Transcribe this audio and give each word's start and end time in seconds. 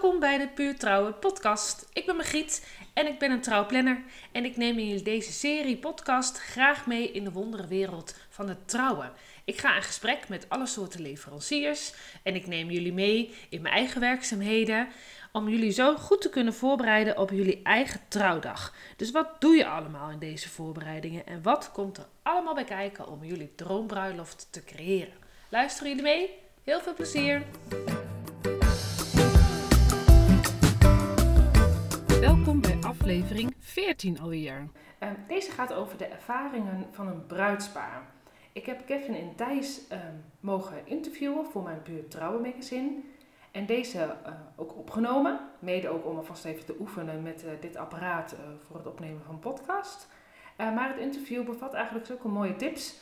Welkom 0.00 0.20
bij 0.20 0.38
de 0.38 0.48
Puur 0.48 0.78
Trouwen 0.78 1.18
podcast. 1.18 1.88
Ik 1.92 2.06
ben 2.06 2.16
Margriet 2.16 2.66
en 2.94 3.06
ik 3.06 3.18
ben 3.18 3.30
een 3.30 3.40
trouwplanner. 3.40 4.02
En 4.32 4.44
ik 4.44 4.56
neem 4.56 4.78
in 4.78 5.02
deze 5.02 5.32
serie 5.32 5.76
podcast 5.76 6.38
graag 6.38 6.86
mee 6.86 7.12
in 7.12 7.24
de 7.24 7.32
wonderenwereld 7.32 8.14
van 8.28 8.48
het 8.48 8.68
trouwen. 8.68 9.12
Ik 9.44 9.58
ga 9.60 9.76
in 9.76 9.82
gesprek 9.82 10.28
met 10.28 10.46
alle 10.48 10.66
soorten 10.66 11.00
leveranciers 11.00 11.94
en 12.22 12.34
ik 12.34 12.46
neem 12.46 12.70
jullie 12.70 12.92
mee 12.92 13.34
in 13.48 13.62
mijn 13.62 13.74
eigen 13.74 14.00
werkzaamheden 14.00 14.88
om 15.32 15.48
jullie 15.48 15.70
zo 15.70 15.96
goed 15.96 16.20
te 16.20 16.30
kunnen 16.30 16.54
voorbereiden 16.54 17.18
op 17.18 17.30
jullie 17.30 17.60
eigen 17.62 18.00
trouwdag. 18.08 18.74
Dus 18.96 19.10
wat 19.10 19.40
doe 19.40 19.56
je 19.56 19.66
allemaal 19.66 20.10
in 20.10 20.18
deze 20.18 20.48
voorbereidingen 20.48 21.26
en 21.26 21.42
wat 21.42 21.72
komt 21.72 21.96
er 21.96 22.06
allemaal 22.22 22.54
bij 22.54 22.64
kijken 22.64 23.08
om 23.08 23.24
jullie 23.24 23.54
droombruiloft 23.54 24.48
te 24.50 24.64
creëren? 24.64 25.14
Luisteren 25.48 25.88
jullie 25.88 26.04
mee? 26.04 26.30
Heel 26.64 26.80
veel 26.80 26.94
plezier! 26.94 27.42
Welkom 32.20 32.60
bij 32.60 32.78
aflevering 32.80 33.54
14 33.58 34.20
alweer. 34.20 34.68
Ehm, 34.98 35.14
deze 35.26 35.50
gaat 35.50 35.72
over 35.72 35.98
de 35.98 36.04
ervaringen 36.04 36.86
van 36.90 37.06
een 37.06 37.26
bruidspaar. 37.26 38.02
Ik 38.52 38.66
heb 38.66 38.86
Kevin 38.86 39.14
en 39.14 39.34
Thijs 39.36 39.88
ehm, 39.88 40.14
mogen 40.40 40.86
interviewen 40.86 41.46
voor 41.46 41.62
mijn 41.62 41.80
Buurt 41.84 42.10
Trouwen 42.10 42.42
magazine. 42.42 42.90
En 43.50 43.66
deze 43.66 43.98
uh, 43.98 44.32
ook 44.56 44.76
opgenomen, 44.76 45.40
mede 45.58 45.88
ook 45.88 46.06
om 46.06 46.16
alvast 46.16 46.44
even 46.44 46.64
te 46.64 46.76
oefenen 46.80 47.22
met 47.22 47.44
uh, 47.44 47.50
dit 47.60 47.76
apparaat 47.76 48.32
uh, 48.32 48.38
voor 48.66 48.76
het 48.76 48.86
opnemen 48.86 49.22
van 49.26 49.38
podcast. 49.38 50.08
maar 50.56 50.88
het 50.88 50.98
interview 50.98 51.44
bevat 51.44 51.74
eigenlijk 51.74 52.06
zulke 52.06 52.28
mooie 52.28 52.56
tips 52.56 53.00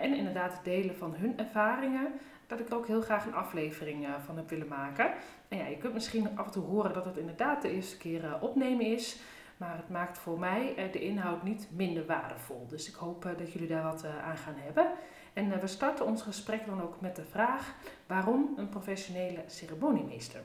en 0.00 0.14
inderdaad 0.14 0.52
het 0.52 0.64
delen 0.64 0.96
van 0.96 1.14
hun 1.14 1.38
ervaringen, 1.38 2.12
dat 2.50 2.60
ik 2.60 2.68
er 2.68 2.76
ook 2.76 2.86
heel 2.86 3.02
graag 3.02 3.26
een 3.26 3.34
aflevering 3.34 4.06
van 4.24 4.36
heb 4.36 4.48
willen 4.50 4.68
maken. 4.68 5.10
En 5.48 5.58
ja, 5.58 5.66
je 5.66 5.76
kunt 5.76 5.94
misschien 5.94 6.38
af 6.38 6.46
en 6.46 6.52
toe 6.52 6.64
horen 6.64 6.92
dat 6.92 7.04
het 7.04 7.16
inderdaad 7.16 7.62
de 7.62 7.70
eerste 7.70 7.96
keer 7.96 8.38
opnemen 8.40 8.86
is, 8.86 9.20
maar 9.56 9.76
het 9.76 9.88
maakt 9.88 10.18
voor 10.18 10.38
mij 10.38 10.88
de 10.92 11.00
inhoud 11.00 11.42
niet 11.42 11.68
minder 11.70 12.06
waardevol. 12.06 12.66
Dus 12.68 12.88
ik 12.88 12.94
hoop 12.94 13.22
dat 13.38 13.52
jullie 13.52 13.68
daar 13.68 13.82
wat 13.82 14.04
aan 14.24 14.36
gaan 14.36 14.56
hebben. 14.56 14.86
En 15.32 15.60
we 15.60 15.66
starten 15.66 16.06
ons 16.06 16.22
gesprek 16.22 16.66
dan 16.66 16.82
ook 16.82 17.00
met 17.00 17.16
de 17.16 17.24
vraag: 17.30 17.74
waarom 18.06 18.54
een 18.56 18.68
professionele 18.68 19.42
ceremoniemeester? 19.46 20.40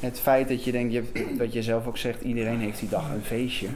Het 0.00 0.20
feit 0.20 0.48
dat 0.48 0.64
je 0.64 0.72
denkt, 0.72 0.92
je, 0.92 1.48
je 1.50 1.62
zelf 1.62 1.86
ook 1.86 1.98
zegt, 1.98 2.22
iedereen 2.22 2.58
heeft 2.58 2.80
die 2.80 2.88
dag 2.88 3.10
een 3.10 3.22
feestje. 3.22 3.68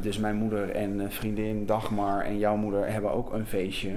Dus 0.00 0.18
mijn 0.18 0.36
moeder 0.36 0.70
en 0.70 1.12
vriendin 1.12 1.66
Dagmar 1.66 2.24
en 2.24 2.38
jouw 2.38 2.56
moeder 2.56 2.92
hebben 2.92 3.12
ook 3.12 3.32
een 3.32 3.46
feestje. 3.46 3.94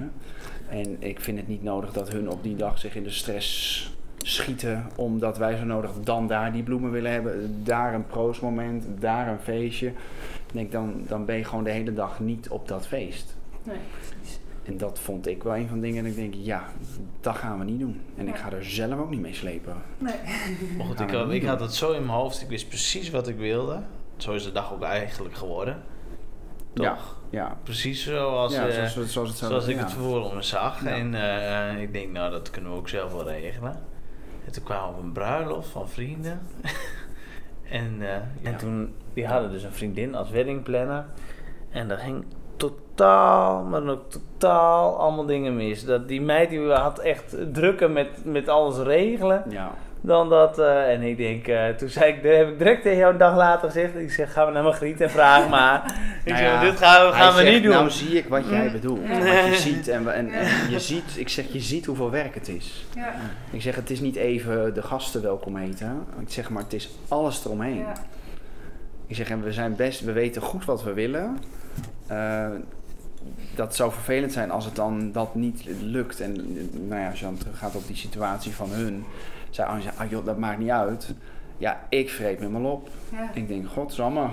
En 0.68 0.96
ik 0.98 1.20
vind 1.20 1.38
het 1.38 1.48
niet 1.48 1.62
nodig 1.62 1.92
dat 1.92 2.08
hun 2.08 2.30
op 2.30 2.42
die 2.42 2.56
dag 2.56 2.78
zich 2.78 2.94
in 2.94 3.02
de 3.02 3.10
stress 3.10 3.94
schieten, 4.18 4.86
omdat 4.96 5.38
wij 5.38 5.56
zo 5.56 5.64
nodig 5.64 5.90
dan 6.04 6.26
daar 6.26 6.52
die 6.52 6.62
bloemen 6.62 6.90
willen 6.90 7.12
hebben, 7.12 7.60
daar 7.64 7.94
een 7.94 8.06
proostmoment, 8.06 8.84
daar 8.98 9.28
een 9.28 9.40
feestje. 9.40 9.86
Ik 9.86 10.52
denk 10.52 10.72
dan, 10.72 11.04
dan 11.08 11.24
ben 11.24 11.36
je 11.36 11.44
gewoon 11.44 11.64
de 11.64 11.70
hele 11.70 11.92
dag 11.92 12.20
niet 12.20 12.48
op 12.48 12.68
dat 12.68 12.86
feest. 12.86 13.36
Nee, 13.62 13.76
precies. 13.90 14.40
En 14.62 14.76
dat 14.76 14.98
vond 14.98 15.26
ik 15.26 15.42
wel 15.42 15.56
een 15.56 15.68
van 15.68 15.80
de 15.80 15.86
dingen. 15.86 16.04
En 16.04 16.10
ik 16.10 16.16
denk, 16.16 16.34
ja, 16.34 16.64
dat 17.20 17.36
gaan 17.36 17.58
we 17.58 17.64
niet 17.64 17.80
doen. 17.80 18.00
En 18.16 18.28
ik 18.28 18.36
ga 18.36 18.52
er 18.52 18.64
zelf 18.64 18.98
ook 18.98 19.10
niet 19.10 19.20
mee 19.20 19.34
slepen. 19.34 19.74
Nee. 19.98 20.14
Maar 20.76 20.86
goed, 20.86 21.00
ik, 21.00 21.10
had, 21.10 21.30
ik 21.30 21.44
had 21.44 21.60
het 21.60 21.74
zo 21.74 21.92
in 21.92 22.06
mijn 22.06 22.18
hoofd. 22.18 22.42
Ik 22.42 22.48
wist 22.48 22.68
precies 22.68 23.10
wat 23.10 23.28
ik 23.28 23.36
wilde. 23.36 23.82
Zo 24.16 24.32
is 24.32 24.44
de 24.44 24.52
dag 24.52 24.72
ook 24.72 24.82
eigenlijk 24.82 25.34
geworden. 25.34 25.82
Toch? 26.72 26.86
Ja. 26.86 26.96
Ja. 27.36 27.56
Precies 27.62 28.04
zoals, 28.04 28.52
ja, 28.52 28.70
zoals, 28.70 28.96
uh, 28.96 29.04
zoals, 29.04 29.28
het 29.28 29.38
zoals 29.38 29.66
ik 29.66 29.78
het 29.78 29.92
voor 29.92 30.34
me 30.34 30.42
zag. 30.42 30.84
En 30.84 31.12
uh, 31.12 31.80
ik 31.80 31.92
denk, 31.92 32.12
nou, 32.12 32.30
dat 32.30 32.50
kunnen 32.50 32.70
we 32.70 32.76
ook 32.76 32.88
zelf 32.88 33.12
wel 33.12 33.28
regelen. 33.28 33.72
En 34.44 34.52
toen 34.52 34.62
kwamen 34.62 34.90
we 34.90 34.98
op 34.98 35.02
een 35.02 35.12
bruiloft 35.12 35.68
van 35.68 35.88
vrienden. 35.88 36.40
en, 37.80 37.96
uh, 38.00 38.14
en 38.42 38.56
toen, 38.56 38.94
die 39.14 39.26
hadden 39.26 39.50
dus 39.50 39.62
een 39.62 39.72
vriendin 39.72 40.14
als 40.14 40.30
weddingplanner. 40.30 41.04
En 41.70 41.88
daar 41.88 41.98
ging 41.98 42.24
totaal, 42.56 43.64
maar 43.64 43.88
ook 43.88 44.10
totaal 44.10 44.98
allemaal 44.98 45.26
dingen 45.26 45.56
mis. 45.56 45.84
Dat 45.84 46.08
die 46.08 46.20
meid 46.20 46.50
die 46.50 46.70
had 46.70 46.98
echt 46.98 47.36
drukken 47.52 47.92
met, 47.92 48.24
met 48.24 48.48
alles 48.48 48.78
regelen. 48.78 49.44
Ja. 49.48 49.70
Dan 50.00 50.28
dat, 50.28 50.58
uh, 50.58 50.92
en 50.92 51.02
ik 51.02 51.16
denk, 51.16 51.48
uh, 51.48 51.68
toen 51.68 51.88
zei 51.88 52.12
ik, 52.12 52.22
heb 52.22 52.48
ik 52.48 52.58
direct 52.58 52.82
tegen 52.82 52.98
jou 52.98 53.12
een 53.12 53.18
dag 53.18 53.36
later 53.36 53.70
gezegd. 53.70 53.96
Ik 53.96 54.12
zeg, 54.12 54.32
gaan 54.32 54.46
we 54.46 54.52
naar 54.52 54.62
Margriet 54.62 55.00
en 55.00 55.10
vraag 55.10 55.48
maar. 55.56 55.94
ik 56.24 56.32
nou 56.32 56.44
zeg, 56.44 56.60
dit 56.60 56.78
gaan 56.78 57.06
we, 57.06 57.12
gaan 57.12 57.34
we 57.34 57.42
niet 57.42 57.62
doen. 57.62 57.72
Nou 57.72 57.90
zie 57.90 58.16
ik 58.16 58.28
wat 58.28 58.48
jij 58.48 58.72
bedoelt. 58.72 59.08
Wat 59.08 59.22
je 59.22 59.56
ziet 59.68 59.88
en, 59.88 60.14
en, 60.14 60.32
en, 60.32 60.70
je 60.70 60.80
ziet, 60.80 61.16
ik 61.16 61.28
zeg, 61.28 61.52
je 61.52 61.60
ziet 61.60 61.86
hoeveel 61.86 62.10
werk 62.10 62.34
het 62.34 62.48
is. 62.48 62.86
Ja. 62.94 63.14
Ik 63.50 63.62
zeg, 63.62 63.74
het 63.74 63.90
is 63.90 64.00
niet 64.00 64.16
even 64.16 64.74
de 64.74 64.82
gasten 64.82 65.22
welkom 65.22 65.56
heten. 65.56 66.06
Ik 66.20 66.32
zeg 66.32 66.50
maar, 66.50 66.62
het 66.62 66.72
is 66.72 66.90
alles 67.08 67.44
eromheen. 67.44 67.78
Ja. 67.78 67.92
Ik 69.06 69.16
zeg, 69.16 69.30
en 69.30 69.42
we 69.42 69.52
zijn 69.52 69.76
best, 69.76 70.00
we 70.00 70.12
weten 70.12 70.42
goed 70.42 70.64
wat 70.64 70.82
we 70.82 70.92
willen. 70.92 71.38
Uh, 72.10 72.46
dat 73.54 73.76
zou 73.76 73.92
vervelend 73.92 74.32
zijn 74.32 74.50
als 74.50 74.64
het 74.64 74.74
dan 74.74 75.12
dat 75.12 75.34
niet 75.34 75.64
lukt. 75.80 76.20
En 76.20 76.32
nou 76.88 77.00
ja, 77.00 77.10
als 77.10 77.18
je 77.18 77.24
dan 77.24 77.38
gaat 77.52 77.74
op 77.74 77.86
die 77.86 77.96
situatie 77.96 78.52
van 78.52 78.70
hun, 78.70 79.04
zei 79.50 79.68
Anja, 79.68 79.92
ah 79.96 80.10
joh, 80.10 80.24
dat 80.24 80.38
maakt 80.38 80.58
niet 80.58 80.70
uit. 80.70 81.14
Ja, 81.58 81.86
ik 81.88 82.10
vreet 82.10 82.40
me 82.40 82.48
maar 82.48 82.70
op. 82.70 82.88
Ja. 83.12 83.30
Ik 83.34 83.48
denk, 83.48 83.68
godsamme, 83.68 84.28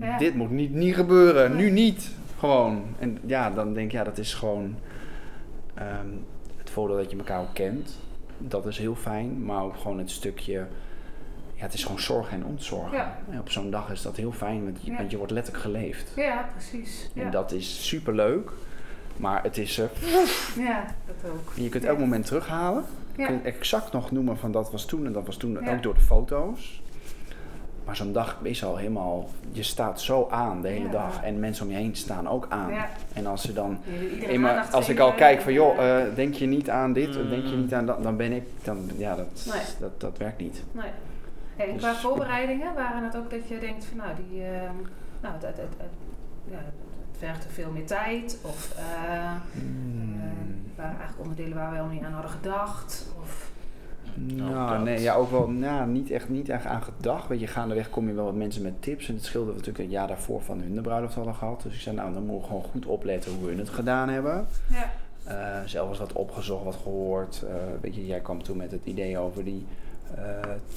ja. 0.00 0.18
dit 0.18 0.34
moet 0.34 0.50
niet, 0.50 0.72
niet 0.72 0.94
gebeuren, 0.94 1.56
nu 1.56 1.70
niet. 1.70 2.10
Gewoon. 2.38 2.82
En 2.98 3.18
ja, 3.26 3.50
dan 3.50 3.74
denk 3.74 3.86
ik, 3.86 3.92
ja, 3.92 4.04
dat 4.04 4.18
is 4.18 4.34
gewoon 4.34 4.76
um, 5.78 6.24
het 6.56 6.70
voordeel 6.70 6.96
dat 6.96 7.10
je 7.10 7.16
elkaar 7.16 7.40
ook 7.40 7.54
kent. 7.54 7.98
Dat 8.38 8.66
is 8.66 8.78
heel 8.78 8.94
fijn, 8.94 9.44
maar 9.44 9.62
ook 9.62 9.76
gewoon 9.76 9.98
het 9.98 10.10
stukje 10.10 10.66
ja, 11.56 11.62
het 11.62 11.74
is 11.74 11.82
gewoon 11.82 12.00
zorgen 12.00 12.32
en 12.32 12.44
ontzorgen. 12.44 12.98
Ja. 13.30 13.38
op 13.38 13.50
zo'n 13.50 13.70
dag 13.70 13.90
is 13.90 14.02
dat 14.02 14.16
heel 14.16 14.32
fijn, 14.32 14.64
want 14.64 14.78
je, 14.80 14.96
want 14.96 15.10
je 15.10 15.16
wordt 15.16 15.32
letterlijk 15.32 15.64
geleefd. 15.64 16.12
Ja, 16.16 16.48
precies. 16.52 17.10
En 17.14 17.30
dat 17.30 17.52
is 17.52 17.86
super 17.86 18.14
leuk, 18.14 18.50
maar 19.16 19.42
het 19.42 19.58
is. 19.58 19.78
Uh, 19.78 19.84
ja, 20.66 20.84
dat 21.06 21.30
ook. 21.30 21.52
En 21.56 21.62
je 21.62 21.68
kunt 21.68 21.84
elk 21.84 21.98
moment 21.98 22.26
terughalen. 22.26 22.84
Je 23.16 23.26
kunt 23.26 23.44
exact 23.44 23.92
nog 23.92 24.10
noemen 24.10 24.38
van 24.38 24.52
dat 24.52 24.70
was 24.70 24.84
toen 24.84 25.06
en 25.06 25.12
dat 25.12 25.26
was 25.26 25.36
toen, 25.36 25.68
ook 25.68 25.82
door 25.82 25.94
de 25.94 26.00
foto's. 26.00 26.82
Maar 27.84 27.96
zo'n 27.96 28.12
dag 28.12 28.38
is 28.42 28.64
al 28.64 28.76
helemaal, 28.76 29.28
je 29.52 29.62
staat 29.62 30.00
zo 30.00 30.28
aan 30.30 30.62
de 30.62 30.68
hele 30.68 30.88
dag 30.88 31.22
en 31.22 31.40
mensen 31.40 31.66
om 31.66 31.72
je 31.72 31.76
heen 31.76 31.96
staan 31.96 32.28
ook 32.28 32.46
aan. 32.48 32.70
En 33.12 33.26
als 33.26 33.42
ze 33.42 33.52
dan, 33.52 33.78
eenmaal, 34.20 34.58
als 34.58 34.88
ik 34.88 34.98
al 34.98 35.12
kijk 35.12 35.40
van 35.40 35.52
joh, 35.52 35.78
uh, 35.78 36.02
denk 36.14 36.34
je 36.34 36.46
niet 36.46 36.70
aan 36.70 36.92
dit, 36.92 37.22
mm. 37.22 37.28
denk 37.28 37.44
je 37.44 37.56
niet 37.56 37.74
aan 37.74 37.86
dat, 37.86 38.02
dan 38.02 38.16
ben 38.16 38.32
ik, 38.32 38.44
dan 38.62 38.90
ja, 38.96 39.14
dat, 39.14 39.46
dat, 39.78 40.00
dat 40.00 40.18
werkt 40.18 40.40
niet. 40.40 40.62
Nee. 40.72 40.90
En 41.56 41.72
dus 41.72 41.82
qua 41.82 41.94
voorbereidingen 41.94 42.74
waren 42.74 43.04
het 43.04 43.16
ook 43.16 43.30
dat 43.30 43.48
je 43.48 43.58
denkt 43.58 43.84
van 43.84 43.96
nou, 43.96 44.10
die, 44.28 44.40
uh, 44.40 44.46
nou 45.20 45.34
het, 45.34 45.42
het, 45.42 45.56
het, 45.56 45.90
ja, 46.44 46.56
het 46.56 47.18
vergt 47.18 47.44
er 47.44 47.50
veel 47.50 47.70
meer 47.70 47.86
tijd. 47.86 48.38
Of 48.42 48.74
uh, 48.78 49.32
hmm. 49.52 50.45
Waren 50.76 50.98
eigenlijk 50.98 51.28
onderdelen 51.28 51.56
waar 51.56 51.72
we 51.72 51.78
al 51.78 51.86
niet 51.86 52.02
aan 52.02 52.12
hadden 52.12 52.30
gedacht. 52.30 53.06
Of, 53.20 53.50
nou, 54.14 54.82
nee, 54.82 55.00
ja, 55.00 55.14
ook 55.14 55.30
wel, 55.30 55.48
nou, 55.48 55.88
niet 55.88 56.10
echt 56.10 56.28
niet 56.28 56.48
echt 56.48 56.66
aan 56.66 56.82
gedacht. 56.82 57.28
Weet 57.28 57.40
je, 57.40 57.46
gaandeweg 57.46 57.90
kom 57.90 58.08
je 58.08 58.14
wel 58.14 58.24
wat 58.24 58.34
mensen 58.34 58.62
met 58.62 58.82
tips. 58.82 59.08
En 59.08 59.14
het 59.14 59.24
scheelde 59.24 59.50
natuurlijk 59.50 59.78
een 59.78 59.90
jaar 59.90 60.06
daarvoor 60.06 60.42
van 60.42 60.60
hun 60.60 60.74
de 60.74 60.80
bruiloft 60.80 61.14
hadden 61.14 61.34
gehad. 61.34 61.62
Dus 61.62 61.74
ik 61.74 61.80
zei, 61.80 61.96
nou, 61.96 62.12
dan 62.12 62.22
moeten 62.22 62.40
we 62.40 62.46
gewoon 62.46 62.70
goed 62.70 62.86
opletten 62.86 63.32
hoe 63.32 63.48
we 63.48 63.54
het 63.54 63.68
gedaan 63.68 64.08
hebben. 64.08 64.46
Ja. 64.66 64.90
Uh, 65.28 65.58
zelf 65.64 65.88
eens 65.88 65.98
wat 65.98 66.12
opgezocht, 66.12 66.64
wat 66.64 66.78
gehoord. 66.82 67.44
Uh, 67.44 67.50
weet 67.80 67.94
je, 67.94 68.06
jij 68.06 68.20
kwam 68.20 68.42
toen 68.42 68.56
met 68.56 68.70
het 68.70 68.84
idee 68.84 69.18
over 69.18 69.44
die 69.44 69.66
uh, 70.18 70.22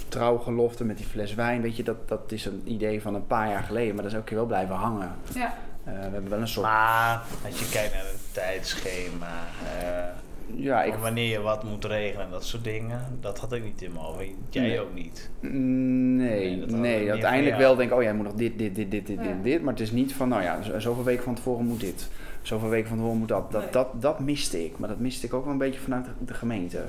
trouwgelofte 0.07 0.85
met 0.85 0.97
die 0.97 1.05
fles 1.05 1.33
wijn. 1.33 1.61
Weet 1.61 1.75
je, 1.75 1.83
dat, 1.83 2.07
dat 2.07 2.31
is 2.31 2.45
een 2.45 2.61
idee 2.65 3.01
van 3.01 3.15
een 3.15 3.27
paar 3.27 3.49
jaar 3.49 3.63
geleden, 3.63 3.95
maar 3.95 4.03
dat 4.03 4.13
is 4.13 4.17
ook 4.17 4.29
wel 4.29 4.45
blijven 4.45 4.75
hangen. 4.75 5.11
Ja. 5.33 5.53
Uh, 5.87 5.93
we 5.93 5.99
hebben 5.99 6.29
wel 6.29 6.39
een 6.39 6.47
soort. 6.47 6.65
Maar 6.65 7.21
als 7.45 7.59
je 7.59 7.69
kijkt 7.69 7.93
naar 7.93 8.05
een 8.05 8.18
tijdschema. 8.31 9.47
Uh, 9.83 10.63
ja, 10.63 10.83
ik... 10.83 10.93
wanneer 10.93 11.29
je 11.29 11.41
wat 11.41 11.63
moet 11.63 11.85
regelen 11.85 12.25
en 12.25 12.31
dat 12.31 12.45
soort 12.45 12.63
dingen. 12.63 13.17
Dat 13.21 13.39
had 13.39 13.53
ik 13.53 13.63
niet 13.63 13.81
in 13.81 13.91
mijn 13.91 14.03
hoofd. 14.03 14.23
Jij 14.49 14.63
nee. 14.63 14.79
ook 14.79 14.93
niet. 14.93 15.29
Nee, 15.39 16.55
nee, 16.55 16.65
nee 16.65 17.11
uiteindelijk 17.11 17.57
wel 17.57 17.75
denk 17.75 17.91
ik, 17.91 17.97
oh 17.97 18.03
jij 18.03 18.13
moet 18.13 18.25
nog 18.25 18.33
dit, 18.33 18.57
dit, 18.57 18.75
dit, 18.75 18.91
dit, 18.91 19.07
dit, 19.07 19.17
ja. 19.17 19.23
dit, 19.23 19.43
dit. 19.43 19.61
Maar 19.61 19.73
het 19.73 19.81
is 19.81 19.91
niet 19.91 20.13
van, 20.13 20.29
nou 20.29 20.41
ja, 20.41 20.79
zoveel 20.79 21.03
weken 21.03 21.23
van 21.23 21.35
tevoren 21.35 21.65
moet 21.65 21.79
dit. 21.79 22.09
Zoveel 22.41 22.69
weken 22.69 22.87
van 22.87 22.97
tevoren 22.97 23.19
moet 23.19 23.27
dat. 23.27 23.51
Dat, 23.51 23.61
nee. 23.61 23.71
dat, 23.71 24.01
dat 24.01 24.19
miste 24.19 24.65
ik. 24.65 24.77
Maar 24.77 24.89
dat 24.89 24.99
miste 24.99 25.25
ik 25.25 25.33
ook 25.33 25.43
wel 25.43 25.53
een 25.53 25.59
beetje 25.59 25.79
vanuit 25.79 26.05
de 26.25 26.33
gemeente. 26.33 26.83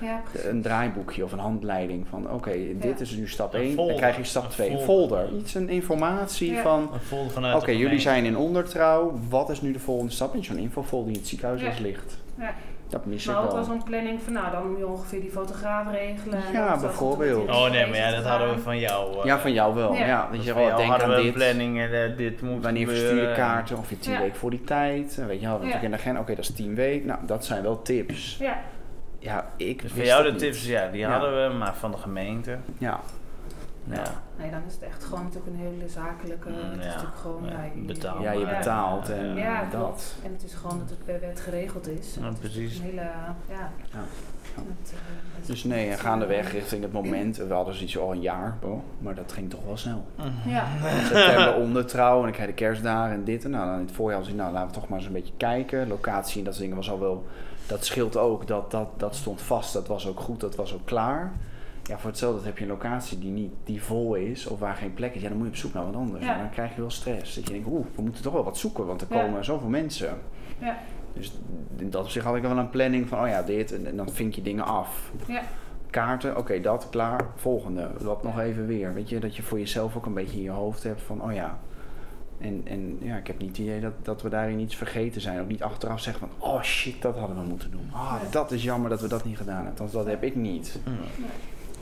Ja, 0.00 0.22
een 0.48 0.62
draaiboekje 0.62 1.24
of 1.24 1.32
een 1.32 1.38
handleiding 1.38 2.06
van 2.08 2.30
oké, 2.30 2.52
dit 2.78 3.00
is 3.00 3.10
nu 3.10 3.28
stap 3.28 3.54
1, 3.54 3.76
dan 3.76 3.96
krijg 3.96 4.16
je 4.16 4.24
stap 4.24 4.50
2. 4.50 4.70
Een 4.70 4.78
folder. 4.78 5.32
Iets, 5.32 5.54
een 5.54 5.68
informatie 5.68 6.52
ja. 6.52 6.62
van 6.62 6.90
oké, 7.54 7.70
jullie 7.70 8.00
zijn 8.00 8.24
in 8.24 8.36
ondertrouw, 8.36 9.18
wat 9.28 9.50
is 9.50 9.60
nu 9.60 9.72
de 9.72 9.78
volgende 9.78 10.12
stap? 10.12 10.34
In 10.34 10.44
zo'n 10.44 10.58
infofolder 10.58 11.06
die 11.06 11.14
in 11.14 11.20
het 11.20 11.28
ziekenhuis 11.28 11.78
ligt. 11.78 12.18
Dat 12.88 13.04
mis 13.04 13.26
maar 13.26 13.44
ook 13.44 13.52
wel 13.52 13.64
zo'n 13.64 13.82
planning 13.82 14.22
van 14.22 14.32
nou, 14.32 14.50
dan 14.50 14.70
moet 14.70 14.78
je 14.78 14.86
ongeveer 14.86 15.20
die 15.20 15.30
fotograaf 15.30 15.90
regelen. 15.90 16.40
Ja, 16.52 16.78
bijvoorbeeld. 16.80 17.48
Oh 17.48 17.70
nee, 17.70 17.86
maar 17.86 17.96
ja, 17.96 18.10
dat 18.10 18.24
hadden 18.24 18.54
we 18.54 18.60
van 18.60 18.78
jou. 18.78 19.18
Uh, 19.18 19.24
ja, 19.24 19.38
van 19.38 19.52
jou 19.52 19.74
wel. 19.74 19.94
Ja, 19.94 20.06
ja 20.06 20.28
dat 20.32 20.44
je 20.44 20.54
wel 20.54 20.76
denkt 20.76 21.02
aan 21.02 21.22
dit. 21.22 21.32
planning 21.32 21.80
en 21.80 21.90
uh, 21.90 22.16
dit 22.16 22.42
moet 22.42 22.62
Wanneer 22.62 22.88
verstuur 22.88 23.28
je 23.28 23.34
kaarten? 23.34 23.78
Of 23.78 23.90
je 23.90 23.98
tien 23.98 24.18
weken 24.18 24.36
voor 24.36 24.50
die 24.50 24.64
tijd. 24.64 25.20
Weet 25.26 25.40
je, 25.40 25.46
hadden 25.46 25.68
we 25.68 25.74
in 25.74 25.90
de 25.90 25.96
agenda, 25.96 26.20
oké, 26.20 26.34
dat 26.34 26.44
is 26.44 26.52
tien 26.52 26.74
weken. 26.74 27.06
Nou, 27.06 27.18
dat 27.26 27.44
zijn 27.44 27.62
wel 27.62 27.82
tips. 27.82 28.36
Ja 28.40 28.58
ja, 29.24 29.50
ik 29.56 29.82
dus 29.82 29.92
voor 29.92 30.04
jou 30.04 30.32
de 30.32 30.34
tips, 30.34 30.66
ja, 30.66 30.88
die 30.88 31.06
hadden 31.06 31.48
we, 31.48 31.56
maar 31.56 31.74
van 31.74 31.90
de 31.90 31.96
gemeente. 31.96 32.58
Ja. 32.78 33.00
Ja. 33.84 34.22
Nee, 34.38 34.50
dan 34.50 34.60
is 34.66 34.72
het 34.72 34.82
echt 34.82 35.04
gewoon 35.04 35.22
natuurlijk 35.22 35.56
een 35.56 35.62
hele 35.62 35.88
zakelijke. 35.88 36.48
Mm, 36.48 36.70
het 36.70 36.80
is 36.80 36.86
natuurlijk 36.86 37.16
gewoon. 37.16 37.44
Ja, 37.44 37.62
je 37.74 37.80
betaalt. 37.80 38.22
Ja, 38.22 38.32
je 38.32 38.46
betaalt 38.46 39.08
en 39.08 39.36
ja, 39.36 39.68
dat. 39.70 40.14
En 40.22 40.32
het 40.32 40.44
is 40.44 40.54
gewoon 40.54 40.78
dat 40.78 40.90
het 40.90 41.04
per 41.04 41.20
wet 41.20 41.40
geregeld 41.40 41.88
is. 41.88 42.16
Ja, 42.20 42.30
precies. 42.40 42.78
Een 42.78 42.84
hele, 42.84 43.10
ja. 43.48 43.70
Met, 44.54 44.92
uh, 44.94 45.46
dus 45.46 45.64
nee, 45.64 45.90
en 45.90 45.98
gaandeweg 45.98 46.52
richting 46.52 46.82
het 46.82 46.92
moment, 46.92 47.36
we 47.36 47.52
hadden 47.52 47.74
zoiets 47.74 47.98
al 47.98 48.12
een 48.12 48.20
jaar, 48.20 48.56
bro, 48.60 48.84
maar 48.98 49.14
dat 49.14 49.32
ging 49.32 49.50
toch 49.50 49.64
wel 49.64 49.76
snel. 49.76 50.04
Ja. 50.46 50.66
September 51.04 51.54
ondertrouw 51.54 52.22
en 52.22 52.28
ik 52.28 52.34
krijg 52.34 52.48
de 52.48 52.54
kerstdagen 52.54 53.14
en 53.14 53.24
dit 53.24 53.44
en 53.44 53.50
nou, 53.50 53.66
dan 53.66 53.78
in 53.78 53.84
het 53.84 53.94
voorjaar 53.94 54.28
ik, 54.28 54.34
nou 54.34 54.52
laten 54.52 54.68
we 54.68 54.74
toch 54.74 54.88
maar 54.88 54.98
eens 54.98 55.06
een 55.06 55.12
beetje 55.12 55.34
kijken. 55.36 55.88
Locatie 55.88 56.38
en 56.38 56.44
dat 56.44 56.54
soort 56.54 56.64
dingen 56.64 56.76
was 56.76 56.90
al 56.90 57.00
wel 57.00 57.26
dat 57.66 57.84
scheelt 57.84 58.16
ook. 58.16 58.46
Dat, 58.46 58.70
dat, 58.70 58.88
dat 58.96 59.14
stond 59.14 59.42
vast, 59.42 59.72
dat 59.72 59.86
was 59.86 60.08
ook 60.08 60.20
goed, 60.20 60.40
dat 60.40 60.56
was 60.56 60.74
ook 60.74 60.84
klaar. 60.84 61.32
Ja, 61.82 61.98
voor 61.98 62.10
hetzelfde 62.10 62.46
heb 62.46 62.58
je 62.58 62.64
een 62.64 62.70
locatie 62.70 63.18
die, 63.18 63.30
niet, 63.30 63.52
die 63.64 63.82
vol 63.82 64.14
is 64.14 64.46
of 64.46 64.58
waar 64.58 64.74
geen 64.74 64.94
plek 64.94 65.14
is. 65.14 65.22
Ja, 65.22 65.28
dan 65.28 65.36
moet 65.36 65.46
je 65.46 65.52
op 65.52 65.58
zoek 65.58 65.72
naar 65.72 65.84
wat 65.84 65.94
anders. 65.94 66.24
Ja. 66.24 66.32
En 66.32 66.38
dan 66.38 66.50
krijg 66.50 66.74
je 66.74 66.80
wel 66.80 66.90
stress. 66.90 67.34
Dat 67.34 67.44
je 67.44 67.52
denkt, 67.52 67.68
oeh, 67.68 67.86
we 67.94 68.02
moeten 68.02 68.22
toch 68.22 68.32
wel 68.32 68.44
wat 68.44 68.58
zoeken, 68.58 68.86
want 68.86 69.00
er 69.00 69.06
komen 69.06 69.44
zoveel 69.44 69.68
mensen. 69.68 70.18
Ja. 70.58 70.76
Dus 71.12 71.32
in 71.76 71.90
dat 71.90 72.04
opzicht 72.04 72.24
had 72.24 72.36
ik 72.36 72.42
wel 72.42 72.56
een 72.56 72.70
planning 72.70 73.08
van, 73.08 73.22
oh 73.22 73.28
ja, 73.28 73.42
dit. 73.42 73.84
En, 73.84 73.96
dan 73.96 74.08
vink 74.08 74.34
je 74.34 74.42
dingen 74.42 74.64
af. 74.64 75.12
Ja. 75.26 75.42
Kaarten, 75.90 76.36
oké, 76.36 76.60
dat, 76.60 76.86
klaar. 76.90 77.26
Volgende. 77.36 77.90
Wat 78.00 78.22
nog 78.22 78.38
even 78.38 78.66
weer. 78.66 78.94
Weet 78.94 79.08
je, 79.08 79.20
dat 79.20 79.36
je 79.36 79.42
voor 79.42 79.58
jezelf 79.58 79.96
ook 79.96 80.06
een 80.06 80.14
beetje 80.14 80.36
in 80.36 80.42
je 80.42 80.50
hoofd 80.50 80.82
hebt 80.82 81.02
van, 81.02 81.22
oh 81.22 81.32
ja, 81.32 81.58
en, 82.38 82.62
en 82.64 82.98
ja, 83.00 83.16
ik 83.16 83.26
heb 83.26 83.38
niet 83.38 83.48
het 83.48 83.58
idee 83.58 83.80
dat, 83.80 83.92
dat 84.02 84.22
we 84.22 84.28
daarin 84.28 84.58
iets 84.58 84.76
vergeten 84.76 85.20
zijn. 85.20 85.40
Ook 85.40 85.48
niet 85.48 85.62
achteraf 85.62 86.00
zeggen 86.00 86.28
van, 86.28 86.48
oh 86.48 86.62
shit, 86.62 87.02
dat 87.02 87.16
hadden 87.16 87.36
we 87.36 87.48
moeten 87.48 87.70
doen. 87.70 87.88
Ah, 87.92 88.14
dat 88.30 88.52
is 88.52 88.62
jammer 88.62 88.90
dat 88.90 89.00
we 89.00 89.08
dat 89.08 89.24
niet 89.24 89.36
gedaan 89.36 89.64
hebben. 89.64 89.76
Want 89.76 89.92
dat 89.92 90.06
heb 90.06 90.22
ik 90.22 90.34
niet. 90.34 90.78
Mm. 90.84 90.96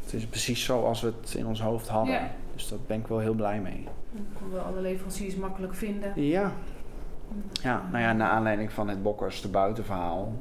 Het 0.04 0.12
is 0.12 0.26
precies 0.26 0.64
zoals 0.64 1.00
we 1.00 1.12
het 1.20 1.34
in 1.34 1.46
ons 1.46 1.60
hoofd 1.60 1.88
hadden. 1.88 2.20
Dus 2.54 2.68
daar 2.68 2.78
ben 2.86 2.98
ik 2.98 3.06
wel 3.06 3.18
heel 3.18 3.34
blij 3.34 3.60
mee. 3.60 3.84
Dan 4.12 4.24
konden 4.38 4.58
we 4.58 4.64
alle 4.64 4.80
leveranciers 4.80 5.34
makkelijk 5.34 5.74
vinden. 5.74 6.22
Ja. 6.22 6.52
Ja, 7.62 7.82
nou 7.90 8.02
ja, 8.02 8.12
naar 8.12 8.30
aanleiding 8.30 8.72
van 8.72 8.88
het 8.88 9.02
Bokkers 9.02 9.40
de 9.40 9.48
buitenverhaal. 9.48 10.32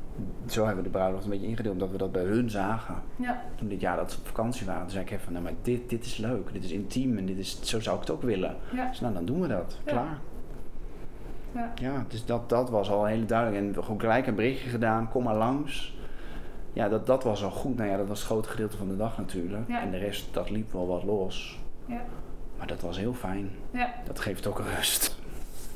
Zo 0.46 0.66
hebben 0.66 0.84
we 0.84 0.90
de 0.90 0.98
bruiloft 0.98 1.24
een 1.24 1.30
beetje 1.30 1.48
ingedeeld, 1.48 1.74
omdat 1.74 1.92
we 1.92 1.98
dat 1.98 2.12
bij 2.12 2.24
hun 2.24 2.50
zagen. 2.50 2.96
Ja. 3.16 3.42
Toen 3.56 3.68
dit 3.68 3.82
jaar 3.82 3.96
dat 3.96 4.12
ze 4.12 4.18
op 4.18 4.28
vakantie 4.28 4.66
waren, 4.66 4.82
toen 4.82 4.92
zei 4.92 5.04
ik 5.04 5.12
even, 5.12 5.32
nou 5.32 5.44
maar 5.44 5.54
dit, 5.62 5.90
dit 5.90 6.06
is 6.06 6.18
leuk, 6.18 6.54
dit 6.54 6.64
is 6.64 6.72
intiem 6.72 7.18
en 7.18 7.26
dit 7.26 7.38
is, 7.38 7.60
zo 7.62 7.80
zou 7.80 7.96
ik 7.96 8.02
het 8.02 8.12
ook 8.12 8.22
willen. 8.22 8.56
Ja. 8.74 8.88
Dus 8.88 9.00
nou, 9.00 9.14
dan 9.14 9.26
doen 9.26 9.42
we 9.42 9.48
dat. 9.48 9.80
Klaar. 9.84 10.18
Ja. 11.52 11.72
ja, 11.76 12.06
dus 12.08 12.26
dat, 12.26 12.50
dat 12.50 12.70
was 12.70 12.90
al 12.90 13.06
heel 13.06 13.26
duidelijk. 13.26 13.64
En 13.64 13.74
we 13.74 13.82
gewoon 13.82 14.00
gelijk 14.00 14.28
een 14.28 14.36
berichtje 14.36 14.70
gedaan, 14.70 15.10
kom 15.10 15.24
maar 15.24 15.36
langs. 15.36 15.96
Ja, 16.74 16.90
dat, 16.90 17.06
dat 17.06 17.24
was 17.24 17.44
al 17.44 17.52
goed. 17.52 17.78
Nou 17.78 17.90
ja, 17.90 17.98
dat 17.98 18.08
was 18.08 18.20
het 18.20 18.28
grote 18.28 18.50
gedeelte 18.50 18.78
van 18.78 18.88
de 18.88 18.98
dag 18.98 19.18
natuurlijk. 19.18 19.68
Ja. 19.68 19.82
En 19.82 19.92
de 19.92 19.98
rest, 19.98 20.34
dat 20.34 20.50
liep 20.50 20.72
wel 20.72 20.88
wat 20.88 21.04
los. 21.04 21.60
Ja. 21.86 22.02
Maar 22.58 22.68
dat 22.68 22.82
was 22.82 22.98
heel 22.98 23.14
fijn. 23.14 23.50
Ja. 23.72 23.94
Dat 24.06 24.20
geeft 24.20 24.48
ook 24.48 24.62
rust. 24.76 25.20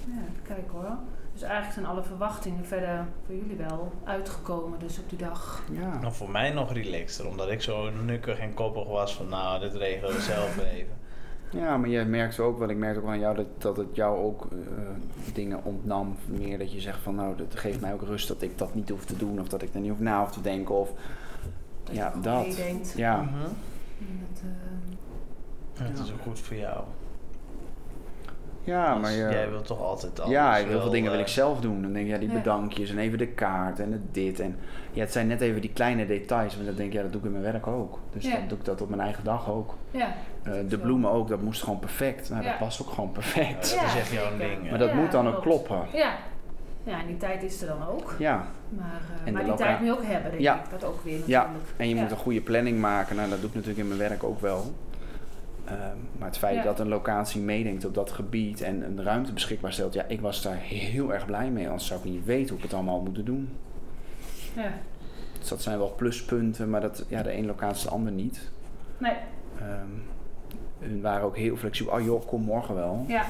Ja, 0.06 0.22
kijk 0.44 0.72
hoor. 0.72 0.98
Dus 1.34 1.42
eigenlijk 1.42 1.74
zijn 1.74 1.86
alle 1.86 2.04
verwachtingen 2.04 2.66
verder 2.66 3.06
voor 3.26 3.36
jullie 3.36 3.58
wel 3.58 3.92
uitgekomen 4.04 4.80
dus 4.80 5.00
op 5.00 5.10
die 5.10 5.18
dag. 5.18 5.64
Ja. 5.72 6.00
Nou, 6.00 6.14
voor 6.14 6.30
mij 6.30 6.52
nog 6.52 6.74
relaxter, 6.74 7.28
omdat 7.28 7.50
ik 7.50 7.62
zo 7.62 7.90
nukkig 7.90 8.40
en 8.40 8.54
koppig 8.54 8.88
was 8.88 9.16
van 9.16 9.30
nou, 9.30 9.60
dit 9.60 9.74
regelen 9.74 10.14
we 10.14 10.22
zelf 10.22 10.58
even. 10.74 10.94
Ja, 11.50 11.78
maar 11.78 11.90
je 11.90 12.04
merkt 12.04 12.40
ook 12.40 12.60
wel, 12.60 12.70
ik 12.70 12.78
merk 12.78 12.98
ook 12.98 13.08
aan 13.08 13.20
jou 13.20 13.36
dat, 13.36 13.46
dat 13.58 13.78
het 13.78 13.96
jou 13.96 14.24
ook 14.24 14.48
uh, 14.54 14.60
dingen 15.34 15.64
ontnam. 15.64 16.16
Meer 16.26 16.58
dat 16.58 16.72
je 16.72 16.80
zegt 16.80 17.00
van 17.00 17.16
nou, 17.16 17.38
dat 17.38 17.56
geeft 17.56 17.82
mij 17.82 17.94
ook 17.94 18.02
rust 18.02 18.28
dat 18.28 18.42
ik 18.42 18.58
dat 18.58 18.76
niet 18.76 18.90
hoef 18.90 19.06
te 19.06 19.18
doen 19.18 19.40
of 19.40 19.48
dat 19.48 19.62
ik 19.62 19.74
er 19.74 19.80
niet 19.80 19.90
hoef 19.90 20.00
na 20.00 20.20
hoef 20.20 20.32
te 20.32 20.42
denken. 20.42 20.76
Of 20.76 20.92
dat 21.84 21.96
ja, 21.96 22.12
je 22.16 22.22
dat. 22.22 22.56
Denkt. 22.56 22.94
Ja. 22.96 23.22
Mm 23.22 23.28
-hmm. 23.28 23.54
dat, 24.20 24.42
uh, 25.82 25.88
het 25.88 26.00
is 26.00 26.14
ook 26.14 26.22
goed 26.22 26.40
voor 26.40 26.56
jou. 26.56 26.84
Ja, 28.66 28.96
maar 28.96 29.12
je, 29.12 29.18
jij 29.18 29.50
wil 29.50 29.62
toch 29.62 29.82
altijd 29.82 30.22
al. 30.22 30.30
Ja, 30.30 30.54
heel 30.54 30.82
veel 30.82 30.90
dingen 30.90 31.12
wil 31.12 31.20
ik 31.20 31.28
zelf 31.28 31.60
doen. 31.60 31.82
Dan 31.82 31.94
denk 31.94 32.06
je, 32.06 32.12
ja, 32.12 32.20
die 32.20 32.32
bedankjes 32.32 32.90
en 32.90 32.98
even 32.98 33.18
de 33.18 33.28
kaart 33.28 33.80
en 33.80 33.92
het 33.92 34.14
dit. 34.14 34.40
En 34.40 34.60
ja, 34.92 35.02
het 35.02 35.12
zijn 35.12 35.28
net 35.28 35.42
even 35.42 35.62
die 35.62 35.74
kleine 35.74 36.06
details. 36.06 36.56
Maar 36.56 36.66
dan 36.66 36.76
denk 36.76 36.92
je, 36.92 36.98
ja, 36.98 37.04
dat 37.04 37.12
doe 37.12 37.22
ik 37.22 37.28
in 37.28 37.34
mijn 37.42 37.54
werk 37.54 37.68
ook. 37.68 38.00
Dus 38.14 38.24
dan 38.24 38.48
doe 38.48 38.58
ik 38.58 38.66
dat 38.66 38.82
op 38.82 38.90
mijn 38.90 39.02
eigen 39.02 39.24
dag 39.24 39.50
ook. 39.50 39.74
Ja, 39.92 40.08
uh, 40.48 40.54
de 40.70 40.78
bloemen 40.78 41.12
ook, 41.12 41.28
dat 41.28 41.42
moest 41.42 41.64
gewoon 41.64 41.80
perfect. 41.80 42.30
Nou, 42.30 42.44
dat 42.44 42.60
was 42.60 42.82
ook 42.82 42.90
gewoon 42.90 43.12
perfect. 43.12 43.72
Ja, 43.72 43.82
dat 43.82 43.90
is 43.90 44.00
echt 44.00 44.12
jouw 44.12 44.38
ding. 44.38 44.70
Maar 44.70 44.80
dat 44.80 44.94
moet 44.94 45.12
dan 45.12 45.28
ook 45.28 45.42
kloppen. 45.42 45.80
Ja. 45.94 46.14
Ja, 46.84 47.00
en 47.00 47.08
die 47.08 47.18
tijd 47.18 47.44
is 47.44 47.62
er 47.62 47.68
dan 47.68 47.88
ook. 47.88 48.16
Ja. 48.20 48.48
Maar, 48.70 49.02
uh, 49.26 49.34
maar 49.34 49.44
die 49.44 49.54
tijd 49.54 49.80
moet 49.80 49.88
je 49.88 49.94
ook 49.94 50.06
hebben, 50.06 50.32
denk 50.32 50.44
ja. 50.44 50.56
ik. 50.56 50.70
Dat 50.70 50.84
ook 50.84 51.04
weer 51.04 51.18
natuurlijk. 51.20 51.50
Ja, 51.50 51.50
en 51.78 51.90
je 51.90 51.96
moet 51.96 52.12
een 52.12 52.18
goede 52.18 52.42
planning 52.42 52.80
maken. 52.80 53.16
Nou, 53.16 53.30
dat 53.30 53.40
doe 53.40 53.50
ik 53.50 53.56
natuurlijk 53.56 53.82
in 53.82 53.88
mijn 53.88 54.10
werk 54.10 54.24
ook 54.24 54.42
wel. 54.42 54.74
Um, 55.70 56.08
maar 56.18 56.28
het 56.28 56.38
feit 56.38 56.64
dat 56.64 56.80
een 56.80 56.88
locatie 56.88 57.42
meedenkt 57.42 57.86
op 57.86 57.94
dat 57.94 58.12
gebied 58.12 58.62
en 58.62 58.84
een 58.84 59.04
ruimte 59.04 59.34
beschikbaar 59.34 59.74
stelt, 59.74 59.94
ja, 59.94 60.04
ik 60.08 60.22
was 60.22 60.42
daar 60.42 60.56
heel 60.56 61.14
erg 61.14 61.26
blij 61.26 61.50
mee. 61.50 61.66
Anders 61.66 61.86
zou 61.86 62.00
ik 62.00 62.06
niet 62.06 62.26
weten 62.26 62.50
hoe 62.50 62.58
ik 62.58 62.64
het 62.64 62.74
allemaal 62.74 62.96
had 62.96 63.04
moeten 63.04 63.26
doen. 63.26 63.50
Ja. 64.56 64.72
Dus 65.40 65.48
dat 65.48 65.62
zijn 65.62 65.78
wel 65.78 65.94
pluspunten, 65.96 66.70
maar 66.70 66.82
dat, 66.82 67.06
ja, 67.08 67.24
de 67.24 67.30
ene 67.30 67.48
locatie 67.48 67.88
de 67.88 67.94
ander 67.94 68.12
niet. 68.12 68.52
Nee. 68.98 69.14
Um, 69.62 70.04
hun 70.80 71.02
waren 71.02 71.26
ook 71.26 71.38
heel 71.38 71.56
flexibel. 71.56 71.94
Oh 71.94 72.02
joh, 72.02 72.28
kom 72.28 72.42
morgen 72.42 72.76
wel. 72.76 73.06
Ja. 73.08 73.26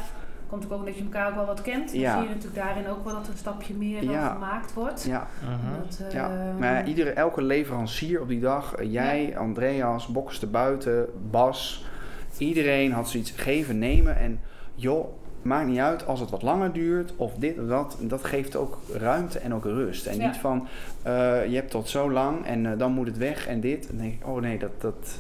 Komt 0.48 0.72
ook 0.72 0.86
dat 0.86 0.96
je 0.96 1.04
elkaar 1.04 1.28
ook 1.30 1.36
wel 1.36 1.46
wat 1.46 1.62
kent. 1.62 1.92
Dan 1.92 2.00
ja. 2.00 2.14
zie 2.14 2.28
je 2.28 2.36
natuurlijk 2.36 2.56
daarin 2.56 2.88
ook 2.88 3.04
wel 3.04 3.14
dat 3.14 3.26
er 3.26 3.32
een 3.32 3.38
stapje 3.38 3.74
meer 3.74 4.04
ja. 4.04 4.34
gemaakt 4.34 4.74
wordt. 4.74 5.04
Ja. 5.04 5.28
Dat, 5.84 6.00
uh, 6.02 6.12
ja. 6.12 6.54
Maar 6.60 6.88
iedere, 6.88 7.10
elke 7.10 7.42
leverancier 7.42 8.22
op 8.22 8.28
die 8.28 8.40
dag, 8.40 8.80
uh, 8.80 8.92
jij, 8.92 9.28
ja. 9.28 9.38
Andreas, 9.38 10.08
Bokkers 10.08 10.40
de 10.40 10.48
Buiten, 10.48 11.08
Bas, 11.30 11.86
iedereen 12.38 12.92
had 12.92 13.10
zoiets 13.10 13.32
geven, 13.32 13.80
nemen 13.80 14.18
en 14.18 14.40
joh, 14.76 15.08
maakt 15.42 15.68
niet 15.68 15.80
uit 15.80 16.06
als 16.08 16.20
het 16.20 16.30
wat 16.30 16.42
langer 16.42 16.74
duurt 16.74 17.14
of 17.16 17.34
dit 17.38 17.60
of 17.60 17.68
dat. 17.68 17.98
Dat 18.02 18.24
geeft 18.24 18.56
ook 18.56 18.78
ruimte 18.94 19.40
en 19.40 19.54
ook 19.54 19.64
rust. 19.64 20.06
En 20.06 20.18
Ja. 20.18 20.26
niet 20.28 20.38
van 20.38 20.68
uh, 21.08 21.12
je 21.48 21.56
hebt 21.56 21.72
tot 21.72 21.90
zo 21.90 22.12
lang 22.12 22.46
en 22.46 22.64
uh, 22.66 22.72
dan 22.78 22.92
moet 22.92 23.08
het 23.08 23.18
weg 23.18 23.48
en 23.48 23.60
dit. 23.60 23.90
En 23.90 23.98
dan 23.98 24.06
denk 24.06 24.22
ik, 24.22 24.28
oh 24.28 24.42
nee, 24.42 24.58
dat, 24.60 24.82
dat, 24.82 25.20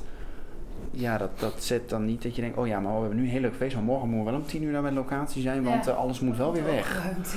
ja, 0.92 1.18
dat, 1.18 1.40
dat 1.40 1.64
zet 1.64 1.90
dan 1.90 2.06
niet 2.06 2.24
dat 2.24 2.36
je 2.36 2.42
denkt, 2.42 2.58
oh 2.58 2.68
ja, 2.68 2.80
maar 2.80 2.94
we 2.94 3.00
hebben 3.00 3.18
nu 3.18 3.24
een 3.24 3.30
heel 3.30 3.42
leuk 3.42 3.56
feest, 3.56 3.76
maar 3.76 3.84
morgen 3.84 4.08
moeten 4.10 4.26
we 4.26 4.32
wel 4.32 4.40
om 4.42 4.48
tien 4.48 4.64
uur 4.64 4.72
naar 4.72 4.82
mijn 4.82 4.94
locatie 4.94 5.42
zijn, 5.42 5.64
want 5.64 5.86
Ja. 5.86 5.92
uh, 5.92 5.98
alles 5.98 6.20
moet 6.20 6.38
wel 6.38 6.54
weer 6.54 6.64
weg. 6.66 7.04
Ruimte, 7.04 7.30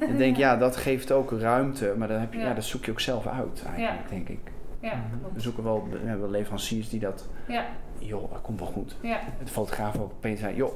En 0.00 0.10
ik 0.12 0.18
denk, 0.18 0.36
ja, 0.36 0.56
dat 0.56 0.76
geeft 0.76 1.12
ook 1.12 1.30
ruimte, 1.40 1.94
maar 1.98 2.08
dan 2.08 2.20
heb 2.20 2.32
je, 2.32 2.38
ja. 2.38 2.46
Ja. 2.48 2.54
dat 2.54 2.64
zoek 2.64 2.84
je 2.84 2.90
ook 2.90 3.00
zelf 3.00 3.26
uit 3.26 3.62
eigenlijk, 3.76 4.08
denk 4.10 4.28
ik. 4.28 4.38
ja, 4.80 4.90
We 5.12 5.18
klopt. 5.20 5.42
zoeken 5.42 5.64
wel, 5.64 5.88
we 5.90 6.08
hebben 6.08 6.30
leveranciers 6.30 6.88
die 6.88 7.00
dat, 7.00 7.28
Ja, 7.48 7.64
joh, 7.98 8.30
dat 8.32 8.40
komt 8.42 8.58
wel 8.58 8.68
goed. 8.68 8.96
ja, 9.00 9.20
De 9.44 9.50
fotograaf 9.50 9.98
ook 9.98 10.12
opeens 10.12 10.40
zei, 10.40 10.56
joh, 10.56 10.72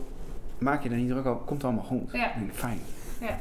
maak 0.58 0.82
je 0.82 0.88
er 0.88 0.96
niet 0.96 1.08
druk 1.08 1.26
over, 1.26 1.44
komt 1.44 1.64
allemaal 1.64 1.84
goed. 1.84 2.10
Ja. 2.12 2.32
Denk, 2.38 2.52
fijn. 2.54 2.78
ja. 3.20 3.36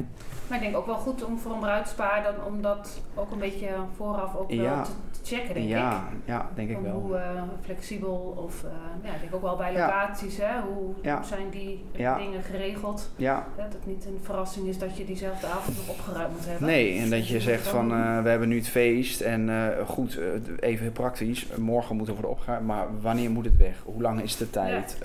Maar 0.48 0.58
ik 0.58 0.64
denk 0.64 0.78
ook 0.78 0.86
wel 0.86 0.98
goed 0.98 1.24
om 1.24 1.38
voor 1.40 1.52
een 1.54 1.60
bruidspaar 1.60 2.24
dan 2.24 2.46
om 2.54 2.62
dat 2.62 3.02
ook 3.16 3.32
een 3.32 3.40
beetje 3.40 3.70
vooraf 3.96 4.36
ook 4.36 4.52
Ja. 4.52 4.82
te 4.84 4.92
checken, 5.24 5.54
denk 5.54 5.66
ik. 5.66 5.72
Ja, 5.72 6.08
ja, 6.26 6.50
denk 6.56 6.70
ik 6.70 6.78
wel. 6.84 6.92
hoe 6.92 7.16
eh, 7.18 7.42
flexibel 7.64 8.44
of 8.46 8.64
eh, 8.64 8.70
ja, 9.04 9.14
ik 9.14 9.20
denk 9.22 9.36
ook 9.36 9.42
wel 9.42 9.56
bij 9.56 9.74
Ja. 9.74 9.86
locaties, 9.86 10.38
hè, 10.38 10.60
hoe, 10.74 10.94
Ja. 11.02 11.24
zijn 11.24 11.50
die 11.50 11.84
Ja. 11.92 12.18
dingen 12.18 12.42
geregeld? 12.44 13.12
Ja, 13.16 13.48
Hè, 13.56 13.64
dat 13.64 13.74
het 13.74 13.86
niet 13.86 14.06
een 14.06 14.20
verrassing 14.22 14.68
is 14.68 14.78
dat 14.78 14.98
je 14.98 15.06
diezelfde 15.06 15.48
avond 15.48 15.78
nog 15.78 15.90
opgeruimd 15.90 16.36
moet 16.36 16.46
hebben. 16.46 16.68
nee, 16.68 17.00
en 17.00 17.10
dat 17.10 17.28
je 17.28 17.34
moet 17.34 17.44
zegt 17.44 17.68
van, 17.68 17.92
eh, 17.92 18.22
we 18.24 18.30
hebben 18.30 18.48
nu 18.48 18.56
het 18.58 18.68
feest 18.70 19.22
en 19.22 19.50
goed, 19.88 20.20
even 20.60 20.84
heel 20.84 20.92
praktisch, 20.92 21.48
morgen 21.58 21.96
moet 21.96 22.08
er 22.08 22.14
worden 22.14 22.32
opgeruimd, 22.32 22.66
maar 22.66 22.86
wanneer 23.02 23.30
moet 23.32 23.46
het 23.46 23.58
weg? 23.58 23.82
Hoe 23.84 24.02
lang 24.02 24.22
is 24.22 24.38
de 24.38 24.50
tijd? 24.50 24.98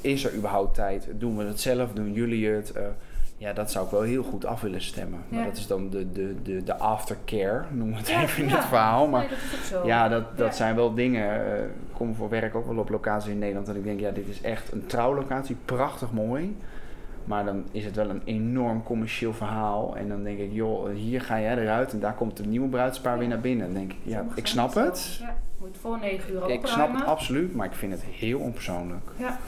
Is 0.00 0.24
er 0.24 0.34
überhaupt 0.34 0.74
tijd? 0.74 1.06
Doen 1.12 1.36
we 1.36 1.44
het 1.44 1.60
zelf? 1.60 1.92
Doen 1.92 2.12
jullie 2.12 2.48
het? 2.48 2.72
Ja, 3.40 3.52
dat 3.52 3.70
zou 3.70 3.84
ik 3.84 3.90
wel 3.90 4.02
heel 4.02 4.22
goed 4.22 4.44
af 4.44 4.60
willen 4.60 4.82
stemmen. 4.82 5.20
Maar 5.28 5.38
Ja. 5.40 5.44
dat 5.46 5.56
is 5.56 5.66
dan 5.66 5.90
de, 5.90 6.12
de, 6.12 6.34
de, 6.42 6.62
de 6.62 6.76
aftercare, 6.78 7.64
noemen 7.70 7.94
we 7.94 8.00
het 8.00 8.08
Ja, 8.08 8.22
even 8.22 8.42
in 8.42 8.48
ja. 8.48 8.56
het 8.56 8.64
verhaal. 8.64 9.08
Maar 9.08 9.20
nee, 9.20 9.28
dat 9.28 9.38
is 9.38 9.54
ook 9.74 9.80
zo. 9.82 9.86
Ja, 9.86 10.08
dat, 10.08 10.36
dat 10.38 10.56
zijn 10.56 10.74
wel 10.76 10.94
dingen. 10.94 11.46
eh, 11.56 11.62
Ik 11.62 11.68
kom 11.92 12.14
voor 12.14 12.28
werk 12.28 12.54
ook 12.54 12.66
wel 12.66 12.76
op 12.78 12.88
locaties 12.88 13.30
in 13.30 13.38
Nederland. 13.38 13.68
En 13.68 13.76
ik 13.76 13.84
denk, 13.84 14.00
ja, 14.00 14.10
dit 14.10 14.28
is 14.28 14.40
echt 14.40 14.72
een 14.72 14.86
trouwlocatie. 14.86 15.56
Prachtig 15.64 16.12
mooi. 16.12 16.56
Maar 17.24 17.44
dan 17.44 17.64
is 17.70 17.84
het 17.84 17.96
wel 17.96 18.10
een 18.10 18.22
enorm 18.24 18.82
commercieel 18.82 19.32
verhaal. 19.32 19.96
En 19.96 20.08
dan 20.08 20.22
denk 20.22 20.38
ik, 20.38 20.52
joh, 20.52 20.90
hier 20.94 21.20
ga 21.20 21.40
jij 21.40 21.58
eruit. 21.58 21.92
En 21.92 22.00
daar 22.00 22.14
komt 22.14 22.38
een 22.38 22.48
nieuwe 22.48 22.68
bruidspaar 22.68 23.18
weer 23.18 23.28
naar 23.28 23.40
binnen. 23.40 23.66
Dan 23.66 23.74
denk 23.74 23.92
ik, 23.92 23.98
ja, 24.02 24.24
ik 24.34 24.46
snap 24.46 24.74
het. 24.74 25.16
Ja, 25.20 25.36
moet 25.58 25.76
voor 25.80 25.98
negen 26.00 26.32
uur 26.32 26.50
Ik 26.50 26.60
snap 26.60 26.70
opruimen. 26.72 26.98
het 27.00 27.08
absoluut. 27.08 27.54
Maar 27.54 27.66
ik 27.66 27.72
vind 27.74 27.92
het 27.92 28.02
heel 28.02 28.38
onpersoonlijk. 28.38 29.10
Ja. 29.16 29.38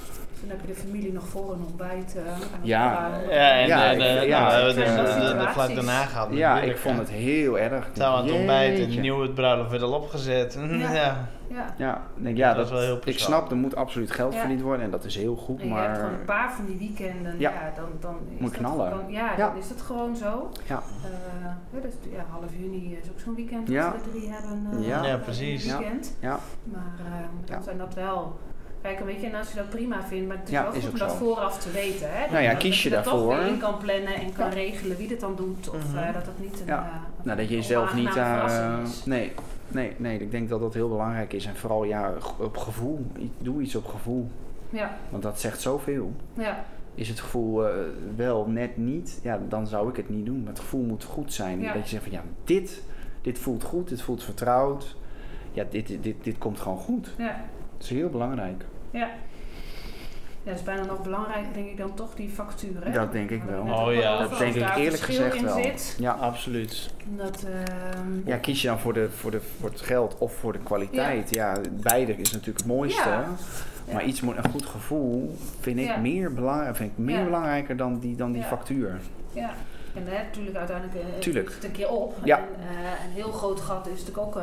Dan 0.43 0.51
heb 0.51 0.61
je 0.61 0.67
de 0.67 0.75
familie 0.75 1.13
nog 1.13 1.27
voor 1.27 1.53
een 1.53 1.65
ontbijt. 1.67 2.17
Uh, 2.17 2.23
ja. 2.63 3.11
ja, 3.29 3.61
en 3.61 3.67
ja, 3.67 3.95
de, 3.95 4.27
ja, 4.27 4.67
de, 4.67 4.75
de, 4.75 5.47
vlak 5.49 5.75
daarna 5.75 6.05
gehad. 6.05 6.29
Ja, 6.31 6.61
ik 6.61 6.77
vond 6.77 6.99
het 6.99 7.11
heel 7.11 7.59
erg. 7.59 7.91
Zou 7.93 8.17
aan 8.17 8.25
het 8.25 8.33
ontbijt 8.33 8.79
en 8.79 9.01
nieuw 9.01 9.23
het 9.23 9.35
bruiloft 9.35 9.71
werd 9.71 9.83
al 9.83 9.93
opgezet. 9.93 10.59
Ja. 10.93 11.29
Ja, 11.53 11.75
ja, 11.77 12.03
denk, 12.15 12.37
ja 12.37 12.55
dat, 12.55 12.65
is 12.65 12.71
wel 12.71 12.81
heel 12.81 12.99
Ik 13.05 13.19
snap, 13.19 13.51
er 13.51 13.57
moet 13.57 13.77
absoluut 13.77 14.11
geld 14.11 14.35
verdiend 14.35 14.61
worden 14.61 14.85
en 14.85 14.91
dat 14.91 15.05
is 15.05 15.17
heel 15.17 15.37
goed. 15.37 15.65
maar... 15.65 15.83
je 15.83 15.89
hebt 15.89 15.99
gewoon 15.99 16.15
een 16.15 16.25
paar 16.25 16.53
van 16.53 16.67
die 16.67 16.79
weekenden, 16.79 17.39
ja, 17.39 17.73
dan, 17.77 17.89
dan 18.01 18.17
is 18.35 18.41
moet 18.41 18.51
knallen. 18.51 18.91
Gewoon, 18.91 19.11
ja, 19.11 19.37
dan 19.37 19.57
is 19.57 19.69
het 19.69 19.83
gewoon 19.83 20.17
zo. 20.17 20.51
Ja. 20.67 20.83
Uh, 21.75 21.83
dus, 21.83 21.93
ja, 22.13 22.25
half 22.31 22.51
juni 22.57 22.99
is 23.03 23.11
ook 23.11 23.21
zo'n 23.21 23.35
weekend 23.35 23.67
dat 23.67 23.93
we 23.93 24.11
drie 24.11 24.31
hebben. 24.31 24.69
Uh, 24.75 24.87
ja. 24.87 25.05
ja, 25.05 25.17
precies. 25.17 25.67
Weekend. 25.67 26.17
Ja. 26.21 26.39
Maar 26.65 26.95
uh, 26.99 27.51
dan 27.51 27.63
zijn 27.63 27.79
dat 27.79 27.95
wel 27.95 28.39
Kijk, 28.83 29.01
weet 29.01 29.21
je, 29.21 29.27
en 29.27 29.35
als 29.35 29.49
je 29.49 29.57
dat 29.57 29.69
prima 29.69 30.03
vindt, 30.03 30.29
maar 30.29 30.37
het 30.37 30.47
is 30.47 30.53
ja, 30.53 30.62
wel 30.62 30.73
goed 30.73 30.91
om 30.91 30.99
dat 30.99 31.15
vooraf 31.15 31.59
te 31.59 31.71
weten. 31.71 32.07
Hè? 32.11 32.31
Nou 32.31 32.43
ja, 32.43 32.55
kies 32.55 32.83
je, 32.83 32.89
je 32.89 32.95
daarvoor. 32.95 33.35
Dat 33.37 33.45
je 33.45 33.51
in 33.51 33.59
kan 33.59 33.79
plannen 33.79 34.15
en 34.15 34.33
kan 34.33 34.51
regelen 34.51 34.97
wie 34.97 35.09
het 35.09 35.21
dan 35.21 35.37
doet. 35.37 35.69
Of 35.69 35.75
mm 35.75 35.97
-hmm. 35.97 36.12
dat 36.12 36.27
het 36.27 36.41
niet 36.41 36.61
een. 36.61 36.67
Ja. 36.67 36.79
Uh, 36.87 37.25
nou, 37.25 37.39
dat 37.39 37.49
je 37.49 37.55
jezelf 37.55 37.95
niet. 37.95 38.17
Uh, 38.17 38.79
nee, 39.05 39.33
nee, 39.69 39.95
nee, 39.97 40.19
ik 40.19 40.31
denk 40.31 40.49
dat 40.49 40.61
dat 40.61 40.75
heel 40.75 40.89
belangrijk 40.89 41.33
is. 41.33 41.47
En 41.47 41.57
vooral 41.57 41.85
ja, 41.85 42.12
op 42.39 42.57
gevoel. 42.57 43.07
Doe 43.39 43.62
iets 43.62 43.75
op 43.75 43.87
gevoel. 43.87 44.29
Ja. 44.71 44.97
Want 45.11 45.23
dat 45.23 45.41
zegt 45.41 45.61
zoveel. 45.61 46.12
Ja. 46.35 46.65
Is 46.95 47.09
het 47.09 47.21
gevoel 47.21 47.69
uh, 47.69 47.75
wel 48.17 48.47
net 48.47 48.77
niet, 48.77 49.21
ja, 49.23 49.41
dan 49.49 49.67
zou 49.67 49.89
ik 49.89 49.97
het 49.97 50.09
niet 50.09 50.27
doen. 50.27 50.39
Maar 50.39 50.53
het 50.53 50.61
gevoel 50.61 50.83
moet 50.83 51.05
goed 51.05 51.33
zijn. 51.33 51.61
Ja. 51.61 51.73
Dat 51.73 51.83
je 51.83 51.89
zegt 51.89 52.03
van 52.03 52.12
ja, 52.12 52.23
dit, 52.45 52.83
dit 53.21 53.39
voelt 53.39 53.65
goed, 53.65 53.89
dit 53.89 54.03
voelt 54.03 54.23
vertrouwd. 54.23 54.97
Ja, 55.53 55.65
dit, 55.71 55.87
dit, 55.87 56.03
dit, 56.03 56.17
dit 56.23 56.39
komt 56.39 56.61
gewoon 56.61 56.79
goed. 56.79 57.15
Ja. 57.19 57.45
Dat 57.77 57.91
is 57.91 57.91
heel 57.91 58.09
belangrijk. 58.09 58.65
Ja. 58.93 59.11
Ja, 60.45 60.51
dat 60.51 60.59
is 60.59 60.65
bijna 60.65 60.85
nog 60.85 61.03
belangrijker, 61.03 61.53
denk 61.53 61.69
ik, 61.69 61.77
dan 61.77 61.95
toch 61.95 62.15
die 62.15 62.29
facturen. 62.29 62.93
Dat 62.93 63.13
denk 63.13 63.31
ik 63.31 63.43
wel. 63.43 63.61
Oh 63.61 63.95
ja, 63.95 64.19
dat 64.19 64.39
denk 64.39 64.55
ik 64.55 64.77
eerlijk 64.77 65.03
gezegd 65.03 65.41
wel. 65.41 65.63
Zit, 65.63 65.97
ja, 65.99 66.13
absoluut. 66.13 66.91
Dat, 67.17 67.45
uh, 67.49 68.27
ja, 68.27 68.37
kies 68.37 68.63
je 68.63 68.69
dan 68.69 68.79
voor, 68.79 68.93
de, 68.93 69.11
voor, 69.11 69.31
de, 69.31 69.41
voor 69.61 69.71
het 69.71 69.81
geld 69.81 70.19
of 70.19 70.35
voor 70.35 70.53
de 70.53 70.59
kwaliteit? 70.59 71.31
Ja, 71.31 71.61
beide 71.71 72.13
is 72.13 72.33
natuurlijk 72.33 72.59
het 72.59 72.67
mooiste. 72.67 73.09
Ja. 73.09 73.29
Maar 73.93 74.05
iets 74.05 74.21
moet 74.21 74.37
een 74.37 74.51
goed 74.51 74.67
gevoel 74.67 75.37
vind 75.61 75.79
ik 75.79 75.99
meer 76.01 76.35
belangrijk, 76.35 76.77
vind 76.77 76.91
ik 76.91 76.99
meer 76.99 77.25
belangrijker 77.25 77.77
dan 77.77 77.99
die, 77.99 78.17
dan 78.17 78.33
die 78.33 78.43
factuur. 78.43 79.01
Ja. 79.33 79.55
En 79.95 80.05
natuurlijk 80.05 80.57
uiteindelijk 80.57 80.99
uh, 80.99 81.19
Tuurlijk. 81.19 81.49
het 81.55 81.65
een 81.65 81.73
keer 81.73 81.89
op. 81.89 82.15
Ja. 82.25 82.39
En, 82.39 82.45
uh, 82.45 83.05
een 83.05 83.11
heel 83.11 83.33
groot 83.33 83.61
gat 83.61 83.87
is 83.87 84.05
natuurlijk 84.05 84.19
ook 84.19 84.37
uh, 84.37 84.43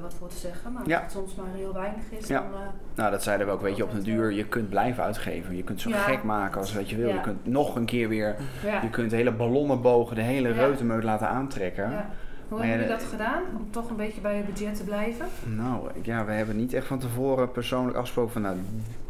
wat 0.00 0.14
voor 0.14 0.28
te 0.28 0.36
zeggen. 0.36 0.72
Maar 0.72 0.82
het 0.84 1.12
soms 1.12 1.34
maar 1.34 1.46
heel 1.54 1.72
weinig 1.72 2.02
is, 2.10 2.26
ja. 2.26 2.40
dan... 2.40 2.50
nou, 2.94 3.10
dat 3.10 3.22
zeiden 3.22 3.46
we 3.46 3.52
ook. 3.52 3.60
Weet 3.60 3.76
je, 3.76 3.84
op 3.84 3.92
de 3.92 4.02
duur, 4.02 4.32
je 4.32 4.44
kunt 4.44 4.68
blijven 4.68 5.04
uitgeven. 5.04 5.56
Je 5.56 5.62
kunt 5.62 5.80
zo 5.80 5.90
gek 5.94 6.22
maken 6.22 6.60
als 6.60 6.74
wat 6.74 6.90
je 6.90 6.96
wil. 6.96 7.08
Je 7.08 7.20
kunt 7.20 7.46
nog 7.46 7.76
een 7.76 7.84
keer 7.84 8.08
weer... 8.08 8.36
Je 8.82 8.90
kunt 8.90 9.12
hele 9.12 9.32
ballonnenbogen, 9.32 10.16
de 10.16 10.22
hele 10.22 10.52
reutemeut 10.52 11.04
laten 11.04 11.28
aantrekken. 11.28 12.06
Hoe 12.48 12.58
hebben 12.58 12.78
jullie 12.78 12.96
dat 12.96 13.08
gedaan? 13.10 13.42
Om 13.56 13.70
toch 13.70 13.90
een 13.90 13.96
beetje 13.96 14.20
bij 14.20 14.36
je 14.36 14.42
budget 14.42 14.76
te 14.76 14.84
blijven? 14.84 15.26
Nou, 15.44 15.88
ja, 16.02 16.24
we 16.24 16.32
hebben 16.32 16.56
niet 16.56 16.72
echt 16.72 16.86
van 16.86 16.98
tevoren 16.98 17.52
persoonlijk 17.52 17.96
afgesproken 17.96 18.32
van... 18.32 18.42
Nou, 18.42 18.56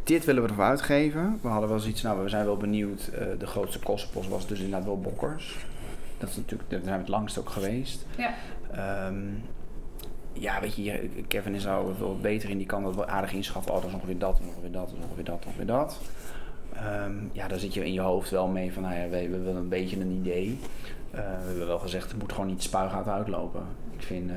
dit 0.05 0.25
willen 0.25 0.43
we 0.43 0.49
ervoor 0.49 0.65
uitgeven. 0.65 1.39
We 1.43 1.49
hadden 1.49 1.69
wel 1.69 1.79
zoiets, 1.79 2.03
nou, 2.03 2.23
we 2.23 2.29
zijn 2.29 2.45
wel 2.45 2.57
benieuwd. 2.57 3.11
de 3.39 3.47
grootste 3.47 3.79
kostenpost 3.79 4.29
was 4.29 4.47
dus 4.47 4.59
inderdaad 4.59 4.87
wel 4.87 5.01
bokkers. 5.01 5.59
Dat 6.21 6.29
is 6.29 6.37
natuurlijk, 6.37 6.71
daar 6.71 6.81
zijn 6.83 6.95
we 6.95 7.01
het 7.01 7.09
langst 7.09 7.39
ook 7.39 7.51
geweest. 7.51 8.07
Ja. 8.17 8.35
Um, 9.07 9.43
ja, 10.33 10.61
weet 10.61 10.75
je, 10.75 11.11
Kevin 11.29 11.55
is 11.55 11.67
al 11.67 11.95
veel 11.95 12.19
beter 12.21 12.51
in. 12.51 12.59
Die 12.59 12.67
kan 12.67 12.83
dat 12.83 12.95
wel 12.95 13.07
aardig 13.07 13.33
inschatten. 13.33 13.75
Oh, 13.75 13.81
dat 13.81 13.89
is 13.89 13.95
ongeveer 13.95 14.19
dat, 14.19 14.41
ongeveer 14.47 14.73
dat, 14.73 14.93
ongeveer 15.03 15.25
dat, 15.25 15.45
ongeveer 15.47 15.67
dat. 15.67 16.01
Um, 17.05 17.31
ja, 17.33 17.49
daar 17.49 17.59
zit 17.59 17.75
je 17.75 17.85
in 17.85 17.93
je 17.93 18.01
hoofd 18.01 18.31
wel 18.31 18.47
mee 18.47 18.73
van, 18.73 18.83
nou 18.83 18.95
ja, 18.95 19.09
we, 19.09 19.29
we 19.29 19.39
willen 19.39 19.57
een 19.57 19.69
beetje 19.69 20.01
een 20.01 20.11
idee. 20.11 20.59
Uh, 21.15 21.19
we 21.19 21.47
hebben 21.47 21.67
wel 21.67 21.79
gezegd, 21.79 22.11
het 22.11 22.21
moet 22.21 22.33
gewoon 22.33 22.47
niet 22.47 22.63
spuigaat 22.63 23.09
uitlopen. 23.09 23.63
Ik 23.91 24.03
vind, 24.03 24.31
uh, 24.31 24.37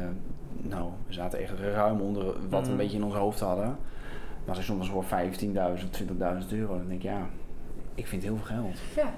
nou, 0.61 0.89
we 1.07 1.13
zaten 1.13 1.39
echt 1.39 1.59
ruim 1.59 2.01
onder 2.01 2.25
wat 2.25 2.35
we 2.49 2.57
een 2.57 2.63
mhm. 2.63 2.75
beetje 2.75 2.97
in 2.97 3.03
ons 3.03 3.15
hoofd 3.15 3.39
hadden. 3.39 3.77
Maar 4.45 4.55
als 4.55 4.57
ik 4.57 4.63
soms 4.63 4.89
voor 4.89 5.03
15.000, 5.03 5.09
20.000 6.45 6.49
euro, 6.49 6.77
dan 6.77 6.87
denk 6.87 7.03
ik, 7.03 7.09
ja, 7.09 7.27
ik 7.95 8.07
vind 8.07 8.23
heel 8.23 8.35
veel 8.35 8.55
geld. 8.55 8.79
Ja. 8.95 9.13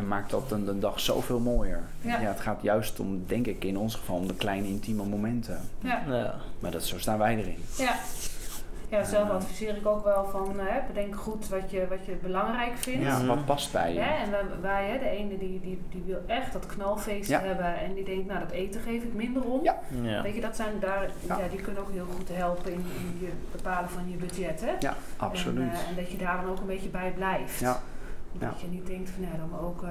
En 0.00 0.08
maakt 0.08 0.30
dat 0.30 0.48
de, 0.48 0.64
de 0.64 0.78
dag 0.78 1.00
zoveel 1.00 1.38
mooier. 1.38 1.82
Ja. 2.00 2.18
het 2.18 2.40
gaat 2.40 2.62
juist 2.62 3.00
om, 3.00 3.24
denk 3.26 3.46
ik 3.46 3.64
in 3.64 3.78
ons 3.78 3.94
geval, 3.94 4.16
om 4.16 4.26
de 4.26 4.34
kleine 4.34 4.68
intieme 4.68 5.04
momenten. 5.04 5.60
Ja. 5.80 6.02
ja. 6.08 6.34
Maar 6.58 6.70
dat, 6.70 6.84
zo 6.84 6.98
staan 6.98 7.18
wij 7.18 7.36
erin. 7.36 7.64
Ja. 7.78 7.94
Ja, 8.88 9.04
zelf 9.04 9.30
adviseer 9.30 9.76
ik 9.76 9.86
ook 9.86 10.04
wel 10.04 10.28
van 10.30 10.54
hè, 10.58 10.80
bedenk 10.86 11.16
goed 11.16 11.48
wat 11.48 11.70
je, 11.70 11.86
wat 11.88 12.04
je 12.06 12.16
belangrijk 12.22 12.76
vindt. 12.76 13.04
Ja, 13.04 13.24
wat 13.24 13.44
past 13.44 13.72
bij 13.72 13.94
je. 13.94 14.00
en 14.00 14.30
wij, 14.60 14.88
hè, 14.88 14.98
de 14.98 15.08
ene 15.08 15.38
die, 15.38 15.60
die, 15.60 15.80
die 15.90 16.02
wil 16.06 16.22
echt 16.26 16.52
dat 16.52 16.66
knalfeest 16.66 17.30
hebben 17.30 17.78
en 17.78 17.94
die 17.94 18.04
denkt, 18.04 18.26
nou 18.26 18.40
dat 18.40 18.50
eten 18.50 18.80
geef 18.80 19.02
ik 19.02 19.14
minder 19.14 19.42
om. 19.42 19.62
Ja. 19.62 20.22
Weet 20.22 20.34
je, 20.34 20.40
dat 20.40 20.56
zijn 20.56 20.80
daar, 20.80 21.10
ja. 21.26 21.38
die 21.50 21.60
kunnen 21.60 21.82
ook 21.82 21.92
heel 21.92 22.06
goed 22.16 22.28
helpen 22.32 22.72
in, 22.72 22.84
in 22.98 23.18
je 23.20 23.32
bepalen 23.52 23.90
van 23.90 24.10
je 24.10 24.16
budget. 24.16 24.60
Hè? 24.60 24.72
Ja, 24.78 24.96
absoluut. 25.16 25.62
En, 25.62 25.72
uh, 25.72 25.88
en, 25.88 25.96
dat 25.96 26.10
je 26.10 26.18
daar 26.18 26.40
dan 26.42 26.50
ook 26.50 26.60
een 26.60 26.66
beetje 26.66 26.88
bij 26.88 27.12
blijft. 27.16 27.58
Ja. 27.58 27.80
Dat 28.38 28.60
je 28.60 28.66
niet 28.66 28.86
denkt 28.86 29.10
van 29.10 29.22
ja, 29.22 29.28
dan 29.36 29.60
ook. 29.60 29.82
Uh, 29.82 29.90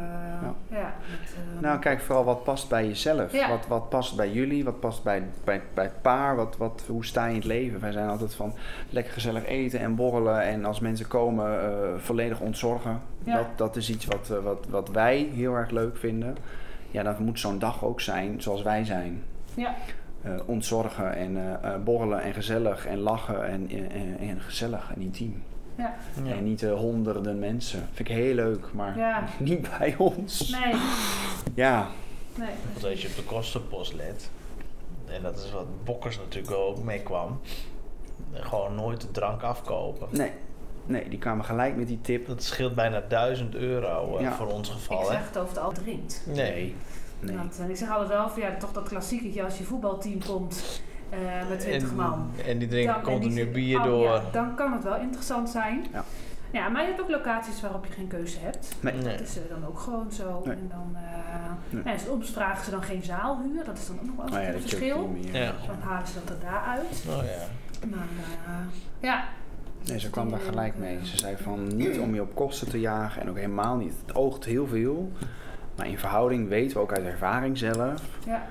ja. 0.69 0.93
met, 1.09 1.35
uh, 1.55 1.61
nou, 1.61 1.79
kijk 1.79 2.01
vooral 2.01 2.23
wat 2.23 2.43
past 2.43 2.69
bij 2.69 2.87
jezelf. 2.87 3.47
Wat, 3.47 3.67
wat 3.67 3.89
past 3.89 4.15
bij 4.15 4.31
jullie, 4.31 4.63
wat 4.63 4.79
past 4.79 5.03
bij, 5.03 5.23
bij, 5.43 5.61
bij 5.73 5.83
het 5.83 6.01
paar, 6.01 6.35
wat, 6.35 6.57
wat, 6.57 6.83
hoe 6.87 7.05
sta 7.05 7.25
je 7.25 7.29
in 7.29 7.35
het 7.35 7.45
leven? 7.45 7.79
Wij 7.79 7.91
zijn 7.91 8.09
altijd 8.09 8.35
van 8.35 8.53
lekker 8.89 9.13
gezellig 9.13 9.45
eten 9.45 9.79
en 9.79 9.95
borrelen 9.95 10.41
en 10.41 10.65
als 10.65 10.79
mensen 10.79 11.07
komen 11.07 11.53
uh, 11.53 11.97
volledig 11.97 12.39
ontzorgen. 12.39 12.99
Dat, 13.23 13.47
dat 13.55 13.75
is 13.75 13.89
iets 13.89 14.05
wat, 14.05 14.27
wat, 14.43 14.65
wat 14.69 14.89
wij 14.89 15.29
heel 15.33 15.53
erg 15.53 15.69
leuk 15.69 15.97
vinden. 15.97 16.37
Ja, 16.91 17.03
dat 17.03 17.19
moet 17.19 17.39
zo'n 17.39 17.59
dag 17.59 17.83
ook 17.83 18.01
zijn 18.01 18.41
zoals 18.41 18.61
wij 18.61 18.85
zijn. 18.85 19.23
Ja. 19.53 19.75
ontzorgen 20.45 21.15
en 21.15 21.59
borrelen 21.83 22.21
en 22.21 22.33
gezellig 22.33 22.85
en 22.85 22.97
lachen 22.97 23.47
en, 23.47 23.69
en, 23.69 24.17
en 24.19 24.41
gezellig 24.41 24.91
en 24.95 25.01
intiem. 25.01 25.43
Ja. 25.79 25.95
En 26.25 26.43
niet 26.43 26.61
uh, 26.61 26.73
honderden 26.73 27.39
mensen. 27.39 27.87
Vind 27.93 28.09
ik 28.09 28.15
heel 28.15 28.33
leuk, 28.33 28.73
maar 28.73 29.23
niet 29.39 29.77
bij 29.77 29.95
ons. 29.97 30.49
Nee. 30.49 30.75
Ja. 31.53 31.87
Nee. 32.35 32.49
Want 32.73 32.85
als 32.85 33.01
je 33.01 33.07
op 33.07 33.15
de 33.15 33.23
kostenpost 33.23 33.93
let, 33.93 34.29
en 35.05 35.21
dat 35.21 35.37
is 35.37 35.51
wat 35.51 35.83
Bokkers 35.83 36.17
natuurlijk 36.17 36.53
ook 36.53 36.83
mee 36.83 36.99
kwam, 36.99 37.39
gewoon 38.33 38.75
nooit 38.75 39.01
de 39.01 39.11
drank 39.11 39.41
afkopen. 39.41 40.07
Nee. 40.11 40.31
Nee, 40.85 41.09
die 41.09 41.19
kwamen 41.19 41.45
gelijk 41.45 41.75
met 41.75 41.87
die 41.87 42.01
tip. 42.01 42.27
Dat 42.27 42.43
scheelt 42.43 42.75
bijna 42.75 43.03
1000 43.07 43.55
euro 43.55 44.19
uh, 44.19 44.31
voor 44.31 44.47
ons 44.47 44.69
geval. 44.69 45.01
Ik 45.01 45.07
zeg 45.07 45.27
het 45.27 45.37
over 45.37 45.49
het 45.49 45.63
al 45.63 45.71
drinkt. 45.71 46.23
Nee. 46.25 46.75
nee. 47.19 47.35
Want, 47.35 47.59
uh, 47.61 47.69
ik 47.69 47.75
zeg 47.75 47.89
altijd 47.89 48.09
wel 48.09 48.29
van 48.29 48.41
ja, 48.41 48.57
toch 48.57 48.71
dat 48.71 48.87
klassieketje 48.87 49.43
als 49.43 49.57
je 49.57 49.63
voetbalteam 49.63 50.23
komt 50.25 50.81
uh, 51.13 51.49
met 51.49 51.59
20 51.59 51.95
man. 51.95 52.31
En 52.45 52.57
die 52.57 52.67
drinken 52.67 53.01
continu 53.01 53.47
bier 53.47 53.77
oh, 53.77 53.83
door. 53.83 54.03
Ja, 54.03 54.21
dan 54.31 54.55
kan 54.55 54.73
het 54.73 54.83
wel 54.83 54.97
interessant 54.97 55.49
zijn. 55.49 55.85
Ja. 55.93 56.03
Ja, 56.51 56.69
maar 56.69 56.81
je 56.81 56.87
hebt 56.87 57.01
ook 57.01 57.09
locaties 57.09 57.61
waarop 57.61 57.85
je 57.85 57.91
geen 57.91 58.07
keuze 58.07 58.39
hebt. 58.39 58.75
Nee. 58.79 59.01
Dat 59.01 59.19
is 59.19 59.37
uh, 59.37 59.43
dan 59.49 59.65
ook 59.67 59.79
gewoon 59.79 60.11
zo. 60.11 60.41
Nee. 60.45 60.55
En 60.55 60.69
dan, 60.69 60.95
uh, 61.73 61.85
nee. 61.85 61.97
soms 61.97 62.29
vragen 62.31 62.65
ze 62.65 62.71
dan 62.71 62.83
geen 62.83 63.03
zaalhuur. 63.03 63.63
Dat 63.65 63.77
is 63.77 63.87
dan 63.87 63.99
ook 63.99 64.05
nog 64.05 64.15
wel 64.15 64.25
oh, 64.25 64.43
ja, 64.43 64.53
een 64.53 64.61
verschil. 64.61 65.15
Ja. 65.31 65.53
Dan 65.67 65.79
halen 65.79 66.07
ze 66.07 66.13
dat 66.13 66.29
er 66.29 66.41
daaruit. 66.41 67.05
Oh 67.07 67.23
ja. 67.23 67.87
Maar 67.87 68.07
ja. 68.99 69.23
Nee, 69.85 69.99
ze 69.99 70.09
kwam 70.09 70.29
daar 70.29 70.39
gelijk 70.39 70.77
mee. 70.77 71.05
Ze 71.05 71.17
zei 71.17 71.37
van 71.37 71.75
niet 71.75 71.99
om 71.99 72.13
je 72.13 72.21
op 72.21 72.35
kosten 72.35 72.69
te 72.69 72.79
jagen 72.79 73.21
en 73.21 73.29
ook 73.29 73.35
helemaal 73.35 73.75
niet. 73.75 73.93
Het 74.05 74.15
oogt 74.15 74.45
heel 74.45 74.67
veel. 74.67 75.11
Maar 75.75 75.87
in 75.87 75.97
verhouding 75.97 76.47
weten 76.47 76.77
we 76.77 76.83
ook 76.83 76.93
uit 76.93 77.05
ervaring 77.05 77.57
zelf. 77.57 78.01
Ja 78.25 78.47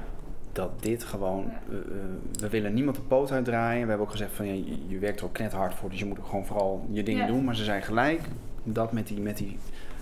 dat 0.52 0.82
dit 0.82 1.04
gewoon. 1.04 1.52
Uh, 1.68 1.76
we 2.40 2.48
willen 2.48 2.74
niemand 2.74 2.96
de 2.96 3.02
poot 3.02 3.32
uitdraaien. 3.32 3.82
We 3.82 3.88
hebben 3.88 4.06
ook 4.06 4.12
gezegd 4.12 4.32
van 4.32 4.46
ja, 4.46 4.52
je, 4.52 4.88
je 4.88 4.98
werkt 4.98 5.20
er 5.20 5.26
ook 5.26 5.38
net 5.38 5.52
hard 5.52 5.74
voor, 5.74 5.90
dus 5.90 5.98
je 5.98 6.04
moet 6.04 6.18
ook 6.18 6.26
gewoon 6.26 6.46
vooral 6.46 6.86
je 6.90 7.02
dingen 7.02 7.26
doen. 7.26 7.44
Maar 7.44 7.56
ze 7.56 7.64
zijn 7.64 7.82
gelijk. 7.82 8.20
Dat 8.62 8.92
met 8.92 9.06
die, 9.06 9.20
met 9.20 9.36
die 9.36 9.58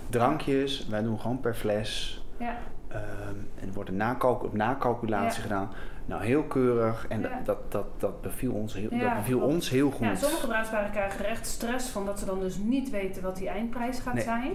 drankjes, 0.09 0.87
wij 0.89 1.01
doen 1.01 1.19
gewoon 1.19 1.39
per 1.39 1.53
fles. 1.53 2.23
Ja. 2.37 2.57
Um, 2.91 3.47
en 3.59 3.67
er 3.67 3.73
wordt 3.73 3.89
een 3.89 3.97
nakalk 3.97 4.43
op 4.43 4.53
nakalculatie 4.53 5.41
gedaan. 5.41 5.69
Nou, 6.05 6.23
heel 6.23 6.43
keurig. 6.43 7.05
En 7.09 7.21
dat, 7.21 7.31
dat, 7.43 7.71
dat, 7.71 7.85
dat 7.97 8.21
beviel, 8.21 8.51
ons 8.51 8.73
heel, 8.73 8.89
dat 8.89 9.13
beviel 9.13 9.39
ons 9.39 9.69
heel 9.69 9.91
goed. 9.91 10.05
Ja, 10.05 10.15
sommige 10.15 10.47
bruidsparen 10.47 10.91
krijgen 10.91 11.25
er 11.25 11.31
echt 11.31 11.47
stress 11.47 11.89
van 11.89 12.05
dat 12.05 12.19
ze 12.19 12.25
dan 12.25 12.39
dus 12.39 12.57
niet 12.57 12.89
weten 12.89 13.21
wat 13.21 13.37
die 13.37 13.49
eindprijs 13.49 13.99
gaat 13.99 14.21
zijn. 14.21 14.51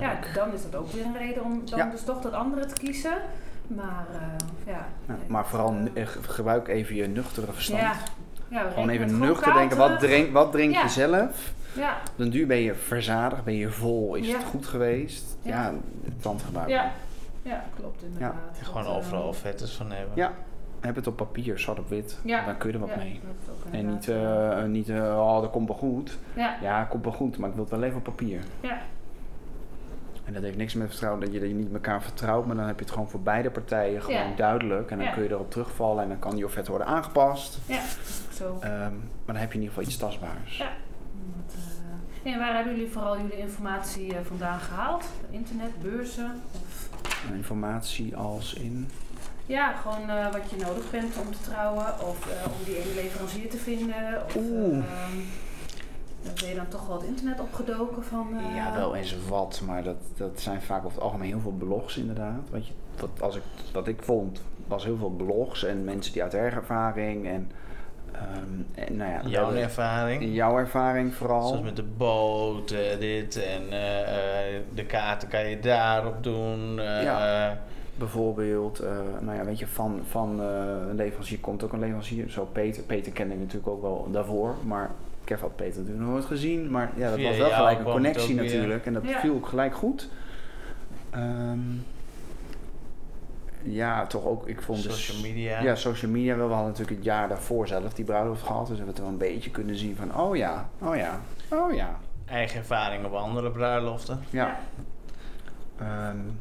Ja, 0.00 0.18
dan 0.34 0.52
is 0.52 0.62
dat 0.62 0.74
ook 0.74 0.90
weer 0.90 1.04
een 1.04 1.18
reden 1.18 1.44
om 1.44 1.62
dan 1.64 1.90
dus 1.90 2.04
toch 2.04 2.20
dat 2.20 2.32
andere 2.32 2.66
te 2.66 2.74
kiezen. 2.74 3.12
Maar 3.76 4.06
uh, 4.12 4.74
ja. 4.74 4.86
Maar 5.26 5.46
vooral 5.46 5.74
uh, 5.94 6.06
gebruik 6.06 6.68
even 6.68 6.94
je 6.94 7.06
nuchtere 7.06 7.52
verstand. 7.52 7.80
Ja. 7.80 7.94
ja 8.48 8.70
gewoon 8.70 8.88
even 8.88 9.18
nuchter 9.18 9.54
denken, 9.54 9.76
wat 9.76 9.98
drink, 9.98 10.32
wat 10.32 10.52
drink 10.52 10.76
je 10.76 10.88
zelf? 10.88 11.52
Ja. 11.76 11.96
Dan 12.16 12.30
duur 12.30 12.46
ben 12.46 12.56
je 12.56 12.74
verzadigd, 12.74 13.44
ben 13.44 13.54
je 13.54 13.70
vol, 13.70 14.14
is 14.14 14.32
het 14.32 14.44
goed 14.44 14.66
geweest? 14.66 15.36
Ja, 15.42 15.72
tandgebruik. 16.20 16.68
Ja. 16.68 16.92
ja, 17.42 17.64
klopt 17.76 18.02
inderdaad. 18.02 18.34
Gewoon 18.62 18.86
overal 18.86 19.32
vettes 19.32 19.72
van 19.72 19.90
hebben. 19.90 20.12
Ja. 20.14 20.32
heb 20.80 20.96
het 20.96 21.06
op 21.06 21.16
papier, 21.16 21.58
zwart 21.58 21.78
op 21.78 21.88
wit. 21.88 22.18
Ja. 22.24 22.44
Dan 22.44 22.56
kun 22.56 22.68
je 22.68 22.74
er 22.74 22.80
wat 22.80 22.96
mee. 22.96 23.20
En 23.70 23.90
niet, 23.90 24.06
uh, 24.06 24.64
niet 24.64 24.88
uh, 24.88 25.18
oh, 25.18 25.40
dat 25.40 25.50
komt 25.50 25.68
wel 25.68 25.76
goed. 25.76 26.18
Ja. 26.36 26.56
ja, 26.60 26.84
komt 26.84 27.04
wel 27.04 27.12
goed, 27.12 27.38
maar 27.38 27.48
ik 27.48 27.54
wil 27.54 27.64
het 27.64 27.72
wel 27.72 27.82
even 27.82 27.98
op 27.98 28.04
papier. 28.04 28.40
Ja. 28.60 28.78
En 30.30 30.36
dat 30.36 30.44
heeft 30.44 30.56
niks 30.56 30.74
met 30.74 30.88
vertrouwen 30.88 31.20
dat 31.20 31.32
je, 31.32 31.40
dat 31.40 31.48
je 31.48 31.54
niet 31.54 31.72
elkaar 31.72 32.02
vertrouwt, 32.02 32.46
maar 32.46 32.56
dan 32.56 32.66
heb 32.66 32.78
je 32.78 32.84
het 32.84 32.92
gewoon 32.92 33.08
voor 33.08 33.20
beide 33.20 33.50
partijen 33.50 34.02
gewoon 34.02 34.36
duidelijk. 34.36 34.90
En 34.90 34.98
dan 34.98 35.12
kun 35.12 35.22
je 35.22 35.30
erop 35.30 35.50
terugvallen 35.50 36.02
en 36.02 36.08
dan 36.08 36.18
kan 36.18 36.34
die 36.34 36.44
offerte 36.44 36.70
worden 36.70 36.88
aangepast. 36.88 37.58
Ja, 37.66 37.80
zo. 38.32 38.44
Um, 38.54 38.60
maar 38.60 39.34
dan 39.34 39.36
heb 39.36 39.52
je 39.52 39.58
in 39.58 39.64
ieder 39.64 39.68
geval 39.68 39.82
iets 39.82 39.96
tastbaars. 39.96 40.58
Ja. 40.58 40.70
En 42.22 42.38
waar 42.38 42.54
hebben 42.54 42.74
jullie 42.74 42.90
vooral 42.90 43.16
jullie 43.16 43.38
informatie 43.38 44.14
vandaan 44.22 44.60
gehaald? 44.60 45.04
Internet, 45.30 45.82
beurzen? 45.82 46.42
Of? 46.52 46.88
Informatie 47.34 48.16
als 48.16 48.54
in? 48.54 48.88
Ja, 49.46 49.72
gewoon 49.72 50.10
uh, 50.10 50.32
wat 50.32 50.50
je 50.50 50.56
nodig 50.56 50.90
bent 50.90 51.16
om 51.18 51.32
te 51.32 51.40
trouwen 51.40 51.86
of 51.86 52.26
om 52.46 52.64
die 52.64 52.76
ene 52.76 52.94
leverancier 52.94 53.50
te 53.50 53.56
vinden. 53.56 54.24
Of, 54.24 54.36
Oeh. 54.36 54.84
Uh, 56.22 56.30
ben 56.40 56.48
je 56.48 56.54
dan 56.54 56.68
toch 56.68 56.86
wel 56.86 56.96
het 56.96 57.06
internet 57.06 57.40
opgedoken 57.40 58.04
van... 58.04 58.28
Uh... 58.32 58.56
Ja, 58.56 58.74
wel 58.74 58.94
eens 58.94 59.16
wat, 59.28 59.60
maar 59.66 59.82
dat, 59.82 59.96
dat 60.16 60.40
zijn 60.40 60.62
vaak 60.62 60.84
over 60.84 60.96
het 60.96 61.04
algemeen 61.04 61.28
heel 61.28 61.40
veel 61.40 61.54
blogs 61.58 61.96
inderdaad. 61.96 62.50
Wat, 62.50 62.66
je, 62.66 62.72
wat, 63.00 63.10
als 63.20 63.36
ik, 63.36 63.42
wat 63.72 63.88
ik 63.88 64.02
vond, 64.02 64.40
was 64.66 64.84
heel 64.84 64.96
veel 64.96 65.10
blogs 65.10 65.64
en 65.64 65.84
mensen 65.84 66.12
die 66.12 66.22
uit 66.22 66.34
ervaring 66.34 67.26
en... 67.26 67.50
Um, 68.14 68.66
en 68.74 68.96
nou 68.96 69.10
ja, 69.10 69.20
jouw 69.28 69.52
ervaring? 69.52 70.34
Jouw 70.34 70.58
ervaring 70.58 71.14
vooral. 71.14 71.48
Zoals 71.48 71.62
met 71.62 71.76
de 71.76 71.82
boot, 71.96 72.68
dit 72.98 73.42
en 73.42 73.70
de 74.74 74.86
kaarten 74.86 75.28
kan 75.28 75.48
je 75.48 75.60
daarop 75.60 76.22
doen. 76.22 76.74
ja 76.74 77.58
bijvoorbeeld, 78.00 78.82
uh, 78.82 78.88
nou 79.20 79.36
ja, 79.36 79.44
weet 79.44 79.58
je, 79.58 79.66
van, 79.66 80.00
van 80.08 80.40
uh, 80.40 80.46
een 80.88 80.96
leverancier 80.96 81.38
komt 81.38 81.62
ook 81.62 81.72
een 81.72 81.78
leverancier. 81.78 82.30
Zo 82.30 82.48
Peter, 82.52 82.82
Peter 82.82 83.12
kende 83.12 83.34
ik 83.34 83.40
natuurlijk 83.40 83.68
ook 83.68 83.82
wel 83.82 84.08
daarvoor, 84.10 84.54
maar 84.66 84.90
Kev 85.30 85.40
had 85.40 85.56
Peter 85.56 85.80
natuurlijk 85.80 86.08
nooit 86.08 86.24
gezien. 86.24 86.70
Maar 86.70 86.90
ja, 86.96 87.10
dat 87.10 87.20
was 87.20 87.36
wel 87.36 87.50
gelijk 87.50 87.78
een 87.78 87.84
connectie 87.84 88.34
natuurlijk 88.34 88.86
en 88.86 88.92
dat 88.92 89.02
viel 89.06 89.34
ook 89.34 89.46
gelijk 89.46 89.74
goed. 89.74 90.08
Um, 91.14 91.84
ja, 93.62 94.06
toch 94.06 94.24
ook, 94.24 94.48
ik 94.48 94.62
vond 94.62 94.82
dus- 94.82 94.92
Social 94.92 95.22
dus, 95.22 95.30
media. 95.30 95.62
Ja, 95.62 95.74
social 95.74 96.10
media 96.10 96.36
wel. 96.36 96.46
We 96.46 96.52
hadden 96.52 96.70
natuurlijk 96.70 96.96
het 96.96 97.06
jaar 97.06 97.28
daarvoor 97.28 97.68
zelf 97.68 97.92
die 97.94 98.04
bruiloft 98.04 98.42
gehad, 98.42 98.66
dus 98.66 98.68
we 98.68 98.84
hebben 98.84 98.94
het 98.94 99.02
wel 99.02 99.12
een 99.12 99.34
beetje 99.34 99.50
kunnen 99.50 99.76
zien 99.76 99.96
van, 99.96 100.16
oh 100.20 100.36
ja, 100.36 100.68
oh 100.78 100.96
ja, 100.96 101.20
oh 101.50 101.74
ja. 101.74 101.98
Eigen 102.26 102.58
ervaring 102.58 103.04
op 103.04 103.12
andere 103.12 103.50
bruiloften. 103.50 104.20
Ja. 104.30 104.58
Um, 105.80 106.38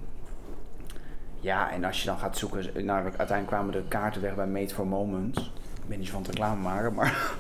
ja, 1.40 1.72
en 1.72 1.84
als 1.84 2.00
je 2.00 2.06
dan 2.06 2.18
gaat 2.18 2.38
zoeken, 2.38 2.86
nou, 2.86 3.04
uiteindelijk 3.04 3.48
kwamen 3.48 3.72
de 3.72 3.84
kaarten 3.88 4.22
weg 4.22 4.36
bij 4.36 4.48
Made 4.48 4.74
for 4.74 4.88
Moments. 4.88 5.52
Ik 5.84 5.88
ben 5.88 6.00
niet 6.00 6.10
van 6.10 6.22
het 6.22 6.30
reclame 6.30 6.62
maken, 6.62 6.94
maar 6.94 7.32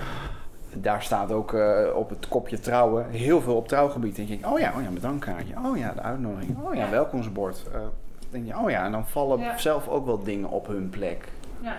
daar 0.73 1.03
staat 1.03 1.31
ook 1.31 1.53
uh, 1.53 1.95
op 1.95 2.09
het 2.09 2.27
kopje 2.27 2.59
trouwen 2.59 3.09
heel 3.09 3.41
veel 3.41 3.55
op 3.55 3.67
trouwgebied. 3.67 4.17
En 4.17 4.25
denk 4.25 4.39
je, 4.39 4.47
oh 4.47 4.59
ja, 4.59 4.73
oh 4.77 4.83
ja, 4.83 4.89
bedankkaartje. 4.89 5.53
Oh 5.65 5.77
ja, 5.77 5.93
de 5.93 6.01
uitnodiging. 6.01 6.57
Oh 6.57 6.75
ja, 6.75 6.89
welkomstbord. 6.89 7.65
Uh, 7.75 7.81
denk 8.29 8.47
je, 8.47 8.57
oh 8.57 8.69
ja, 8.69 8.85
en 8.85 8.91
dan 8.91 9.07
vallen 9.07 9.59
zelf 9.59 9.87
ook 9.87 10.05
wel 10.05 10.23
dingen 10.23 10.49
op 10.49 10.67
hun 10.67 10.89
plek. 10.89 11.27
Ja. 11.61 11.77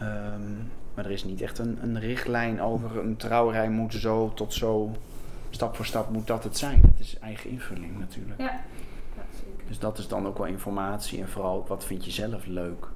Um, 0.00 0.70
maar 0.94 1.04
er 1.04 1.10
is 1.10 1.24
niet 1.24 1.40
echt 1.40 1.58
een, 1.58 1.78
een 1.82 2.00
richtlijn 2.00 2.60
over 2.60 2.98
een 2.98 3.16
trouwerij 3.16 3.68
moet 3.70 3.94
zo 3.94 4.32
tot 4.34 4.54
zo. 4.54 4.90
Stap 5.50 5.76
voor 5.76 5.84
stap 5.84 6.10
moet 6.10 6.26
dat 6.26 6.44
het 6.44 6.58
zijn. 6.58 6.80
Het 6.82 7.00
is 7.00 7.18
eigen 7.18 7.50
invulling 7.50 7.98
natuurlijk. 7.98 8.40
Ja. 8.40 8.60
Dus 9.68 9.78
dat 9.78 9.98
is 9.98 10.08
dan 10.08 10.26
ook 10.26 10.38
wel 10.38 10.46
informatie 10.46 11.20
en 11.20 11.28
vooral 11.28 11.64
wat 11.68 11.84
vind 11.84 12.04
je 12.04 12.10
zelf 12.10 12.46
leuk. 12.46 12.86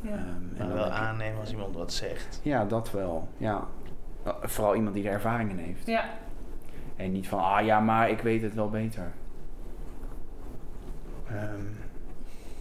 Ja. 0.00 0.10
Um, 0.10 0.52
en 0.56 0.74
wel 0.74 0.90
aannemen 0.90 1.40
als 1.40 1.50
iemand 1.50 1.74
wat 1.74 1.92
zegt. 1.92 2.40
Ja, 2.42 2.64
dat 2.64 2.90
wel. 2.90 3.28
Ja. 3.36 3.66
Vooral 4.42 4.74
iemand 4.74 4.94
die 4.94 5.06
er 5.06 5.12
ervaring 5.12 5.50
in 5.50 5.58
heeft. 5.58 5.86
Ja. 5.86 6.04
En 6.96 7.12
niet 7.12 7.28
van, 7.28 7.38
ah 7.38 7.64
ja, 7.64 7.80
maar 7.80 8.10
ik 8.10 8.20
weet 8.20 8.42
het 8.42 8.54
wel 8.54 8.70
beter. 8.70 9.12
Um, 11.32 11.76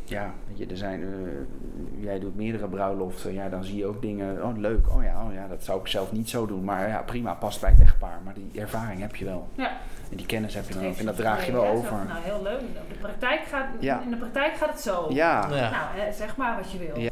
ja, 0.05 0.33
weet 0.47 0.57
je, 0.57 0.65
er 0.65 0.77
zijn, 0.77 1.01
uh, 1.01 2.03
jij 2.03 2.19
doet 2.19 2.35
meerdere 2.35 2.67
bruiloften, 2.67 3.33
ja, 3.33 3.49
dan 3.49 3.63
zie 3.63 3.77
je 3.77 3.85
ook 3.85 4.01
dingen, 4.01 4.43
oh 4.43 4.57
leuk, 4.57 4.89
oh 4.89 5.03
ja, 5.03 5.25
oh 5.25 5.33
ja, 5.33 5.47
dat 5.47 5.63
zou 5.63 5.79
ik 5.79 5.87
zelf 5.87 6.11
niet 6.11 6.29
zo 6.29 6.45
doen, 6.45 6.63
maar 6.63 6.87
ja, 6.87 7.01
prima, 7.01 7.33
past 7.33 7.61
bij 7.61 7.69
het 7.69 7.79
echtpaar, 7.79 8.19
maar 8.23 8.33
die 8.33 8.61
ervaring 8.61 9.01
heb 9.01 9.15
je 9.15 9.25
wel. 9.25 9.47
Ja. 9.55 9.71
En 10.11 10.17
die 10.17 10.25
kennis 10.25 10.53
heb 10.53 10.67
je 10.67 10.73
dan 10.73 10.85
ook 10.85 10.97
en 10.97 11.05
dat 11.05 11.15
draag 11.15 11.45
je 11.45 11.51
wel 11.51 11.67
over. 11.67 12.05
Nou, 12.07 12.21
heel 12.21 12.41
leuk. 12.43 12.59
De 12.89 12.95
praktijk 12.99 13.41
gaat, 13.45 13.65
ja. 13.79 14.01
In 14.01 14.09
de 14.09 14.17
praktijk 14.17 14.55
gaat 14.55 14.69
het 14.69 14.81
zo. 14.81 15.05
Ja. 15.09 15.47
ja. 15.51 15.69
Nou, 15.69 16.13
zeg 16.13 16.37
maar 16.37 16.55
wat 16.55 16.71
je 16.71 16.77
wil. 16.77 16.99
Ja. 16.99 17.09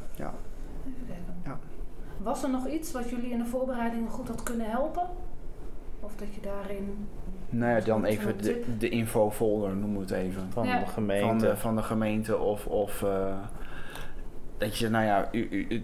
Was 2.23 2.43
er 2.43 2.49
nog 2.49 2.67
iets 2.67 2.91
wat 2.91 3.09
jullie 3.09 3.31
in 3.31 3.37
de 3.37 3.45
voorbereidingen 3.45 4.09
goed 4.09 4.27
had 4.27 4.43
kunnen 4.43 4.69
helpen? 4.69 5.07
Of 5.99 6.15
dat 6.15 6.33
je 6.33 6.41
daarin 6.41 7.07
nou 7.49 7.75
ja, 7.75 7.85
dan 7.85 8.05
even 8.05 8.41
de, 8.41 8.63
de 8.77 8.89
infofolder, 8.89 9.75
noem 9.75 9.97
het 9.99 10.11
even. 10.11 10.47
Van 10.51 10.63
de 10.63 10.85
gemeente. 10.85 11.27
Van 11.27 11.37
de, 11.37 11.57
van 11.57 11.75
de 11.75 11.83
gemeente 11.83 12.37
of, 12.37 12.65
of 12.65 13.01
uh, 13.01 13.33
dat 14.57 14.77
je, 14.77 14.89
nou 14.89 15.05
ja, 15.05 15.29
u, 15.31 15.47
u, 15.69 15.83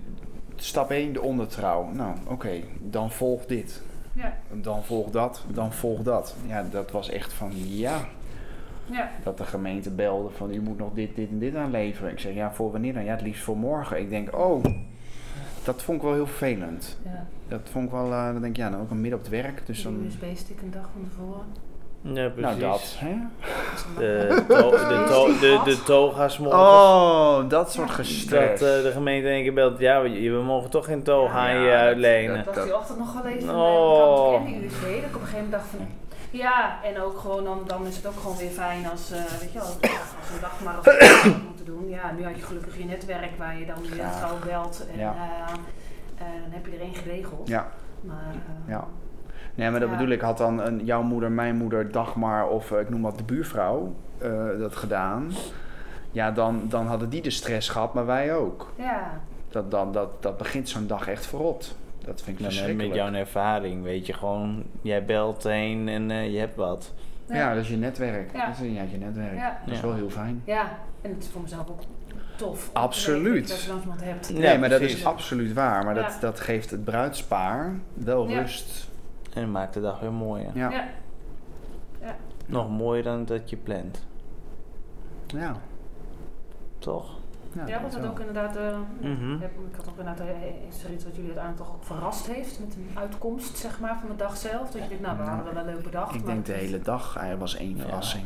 stap 0.55 0.91
1, 0.91 1.13
de 1.13 1.21
ondertrouw. 1.21 1.89
Nou, 1.91 2.15
oké, 2.27 2.61
dan 2.79 3.11
volg 3.11 3.45
dit. 3.45 3.81
Ja. 4.13 4.37
Dan 4.51 4.83
volg 4.83 5.09
dat, 5.09 5.45
dan 5.47 5.73
volg 5.73 6.01
dat. 6.01 6.35
Ja, 6.47 6.65
dat 6.71 6.91
was 6.91 7.09
echt 7.09 7.33
van 7.33 7.51
ja. 7.53 7.99
ja. 8.85 9.09
Dat 9.23 9.37
de 9.37 9.45
gemeente 9.45 9.91
belde 9.91 10.29
van 10.29 10.53
u 10.53 10.61
moet 10.61 10.77
nog 10.77 10.93
dit, 10.93 11.15
dit 11.15 11.29
en 11.29 11.39
dit 11.39 11.55
aanleveren. 11.55 12.11
Ik 12.11 12.19
zeg 12.19 12.33
ja, 12.33 12.53
voor 12.53 12.71
wanneer 12.71 12.93
dan? 12.93 13.03
Ja, 13.03 13.11
het 13.11 13.21
liefst 13.21 13.43
voor 13.43 13.57
morgen. 13.57 13.99
Ik 13.99 14.09
denk, 14.09 14.35
oh, 14.35 14.63
dat 15.67 15.81
vond 15.81 15.97
ik 15.97 16.03
wel 16.03 16.13
heel 16.13 16.27
vervelend. 16.27 16.97
Ja. 17.03 17.25
Dat 17.47 17.61
vond 17.71 17.85
ik 17.85 17.91
wel, 17.91 18.11
uh, 18.11 18.25
dan 18.25 18.41
denk 18.41 18.55
ik, 18.55 18.55
ja, 18.55 18.69
dan 18.69 18.79
ook 18.79 18.89
een 18.89 19.01
midden 19.01 19.19
op 19.19 19.25
het 19.25 19.33
werk. 19.33 19.65
Dus 19.65 19.83
dan... 19.83 20.05
USB-stick 20.05 20.61
een 20.61 20.71
dag 20.71 20.89
van 20.93 21.09
tevoren. 21.09 21.45
Ja, 22.01 22.29
precies. 22.29 22.59
Nou, 22.59 22.59
dat, 22.59 22.95
hè? 22.99 23.15
De, 23.97 24.43
to 24.47 24.71
de, 24.71 25.05
to 25.09 25.39
de, 25.39 25.61
de 25.65 25.83
toga's 25.83 26.37
mogen. 26.37 26.59
Oh, 26.59 27.49
dat 27.49 27.71
soort 27.71 27.89
gestres. 27.89 28.59
Dat 28.59 28.77
uh, 28.77 28.83
de 28.83 28.91
gemeente 28.91 29.27
één 29.27 29.43
keer 29.43 29.53
belt, 29.53 29.79
ja, 29.79 30.01
we, 30.01 30.09
we 30.09 30.41
mogen 30.43 30.69
toch 30.69 30.85
geen 30.85 31.03
toga 31.03 31.37
aan 31.37 31.61
je 31.61 31.71
uitlenen. 31.71 32.45
Dat 32.45 32.55
was 32.55 32.63
die 32.63 32.75
ochtend 32.75 32.97
nog 32.97 33.13
wel 33.13 33.25
even. 33.25 33.55
Oh. 33.55 34.47
Ik 34.47 34.53
die 34.53 34.65
USB, 34.65 34.81
dat 34.81 35.09
ik 35.09 35.15
op 35.15 35.21
een 35.21 35.27
gegeven 35.27 35.33
moment 35.33 35.51
dacht 35.51 35.65
van... 35.69 35.87
Ja, 36.31 36.83
en 36.83 37.01
ook 37.01 37.17
gewoon, 37.17 37.43
dan, 37.43 37.61
dan 37.65 37.85
is 37.85 37.95
het 37.95 38.07
ook 38.07 38.19
gewoon 38.21 38.37
weer 38.37 38.49
fijn 38.49 38.89
als, 38.89 39.11
uh, 39.11 39.17
weet 39.39 39.51
je 39.51 39.59
wel, 39.59 39.67
als 39.67 40.29
een 40.33 40.41
dag 40.41 40.61
maar 40.63 40.75
als 40.75 40.85
doen. 41.67 41.89
Ja, 41.89 42.11
nu 42.11 42.23
had 42.23 42.35
je 42.35 42.41
gelukkig 42.41 42.77
je 42.77 42.85
netwerk 42.85 43.37
waar 43.37 43.59
je 43.59 43.65
dan 43.65 43.81
weer 43.81 43.95
ja. 43.95 44.17
trouw 44.17 44.39
belt 44.45 44.87
en 44.91 44.99
ja. 44.99 45.13
uh, 45.13 45.53
dan 46.17 46.51
heb 46.51 46.65
je 46.65 46.71
er 46.71 46.81
één 46.81 46.95
geregeld. 46.95 47.47
Ja. 47.47 47.67
Maar, 48.01 48.33
ja. 48.67 48.87
Nee, 49.55 49.69
maar 49.71 49.79
dat 49.79 49.89
bedoel 49.89 50.09
ik, 50.09 50.21
had 50.21 50.37
dan 50.37 50.59
een, 50.59 50.85
jouw 50.85 51.03
moeder, 51.03 51.31
mijn 51.31 51.55
moeder, 51.55 51.91
Dagmar 51.91 52.47
of 52.47 52.71
ik 52.71 52.89
noem 52.89 53.01
wat 53.01 53.17
de 53.17 53.23
buurvrouw 53.23 53.95
dat 54.59 54.75
gedaan. 54.75 55.31
Ja, 56.11 56.31
dan, 56.31 56.61
dan 56.69 56.87
hadden 56.87 57.09
die 57.09 57.21
de 57.21 57.29
stress 57.29 57.69
gehad, 57.69 57.93
maar 57.93 58.05
wij 58.05 58.35
ook. 58.35 58.71
Ja. 58.75 59.21
Dat, 59.49 59.71
dan, 59.71 59.91
dat, 59.91 60.21
dat 60.21 60.37
begint 60.37 60.69
zo'n 60.69 60.87
dag 60.87 61.07
echt 61.07 61.25
verrot. 61.25 61.75
Dat 62.05 62.21
vind 62.21 62.39
ik 62.39 62.45
verschrikkelijk. 62.45 62.89
Met 62.89 62.97
jouw 62.97 63.13
ervaring 63.13 63.83
weet 63.83 64.05
je 64.05 64.13
gewoon, 64.13 64.63
jij 64.81 65.05
belt 65.05 65.43
heen 65.43 65.87
en 65.87 66.09
uh, 66.09 66.31
je 66.31 66.39
hebt 66.39 66.55
wat. 66.55 66.93
Ja. 67.27 67.35
ja, 67.35 67.53
dat 67.53 67.63
is 67.63 67.69
je 67.69 67.77
netwerk. 67.77 68.33
Ja. 68.33 68.45
Dat 68.45 68.55
is 68.59 68.73
ja, 68.73 68.81
je 68.81 68.97
netwerk. 68.97 69.35
Ja. 69.35 69.59
Dat 69.65 69.73
is 69.73 69.81
wel 69.81 69.93
heel 69.93 70.09
fijn. 70.09 70.41
Ja, 70.45 70.77
en 71.01 71.13
het 71.13 71.23
is 71.23 71.29
voor 71.29 71.41
mezelf 71.41 71.69
ook 71.69 71.81
tof. 72.35 72.69
Absoluut. 72.73 73.47
Dat 73.47 73.61
je 73.61 73.73
iemand 73.81 74.03
hebt. 74.03 74.33
Nee, 74.33 74.57
maar 74.57 74.69
dat 74.69 74.81
is 74.81 75.05
absoluut 75.05 75.53
waar. 75.53 75.85
Maar 75.85 75.95
dat, 75.95 76.17
dat 76.19 76.39
geeft 76.39 76.69
het 76.71 76.83
bruidspaar 76.83 77.79
wel 77.93 78.27
rust. 78.27 78.89
En 79.33 79.51
maakt 79.51 79.73
de 79.73 79.81
dag 79.81 79.99
weer 79.99 80.11
mooier. 80.11 80.51
Ja. 80.53 80.71
ja. 80.71 80.87
Nog 82.45 82.69
mooier 82.69 83.03
dan 83.03 83.25
dat 83.25 83.49
je 83.49 83.55
plant. 83.55 84.05
Ja. 85.27 85.55
Toch? 86.79 87.19
Ja, 87.57 87.67
ja 87.67 87.81
want 87.81 87.93
het 87.93 88.05
ook 88.05 88.19
inderdaad, 88.19 88.57
uh, 88.57 88.77
mm 89.01 89.41
ik 89.41 89.75
had 89.75 89.89
ook 89.89 89.97
inderdaad, 89.97 90.25
uh, 90.25 90.67
is 90.69 90.83
er 90.83 90.91
iets 90.91 91.03
wat 91.03 91.15
jullie 91.15 91.31
uiteindelijk 91.31 91.67
toch 91.67 91.75
ook 91.75 91.83
verrast 91.83 92.27
heeft 92.27 92.59
met 92.59 92.75
een 92.75 92.89
uitkomst, 92.93 93.57
zeg 93.57 93.79
maar, 93.79 93.97
van 93.99 94.09
de 94.09 94.15
dag 94.15 94.37
zelf? 94.37 94.71
Dat 94.71 94.81
je 94.81 94.87
denkt, 94.87 95.03
nou, 95.03 95.17
we 95.17 95.23
hadden 95.23 95.53
wel 95.53 95.63
een 95.63 95.73
leuke 95.73 95.89
dag. 95.89 96.13
Ik 96.13 96.25
denk 96.25 96.45
de 96.45 96.53
hele 96.53 96.81
dag, 96.81 97.17
er 97.17 97.37
was 97.37 97.55
één 97.55 97.77
verrassing. 97.77 98.25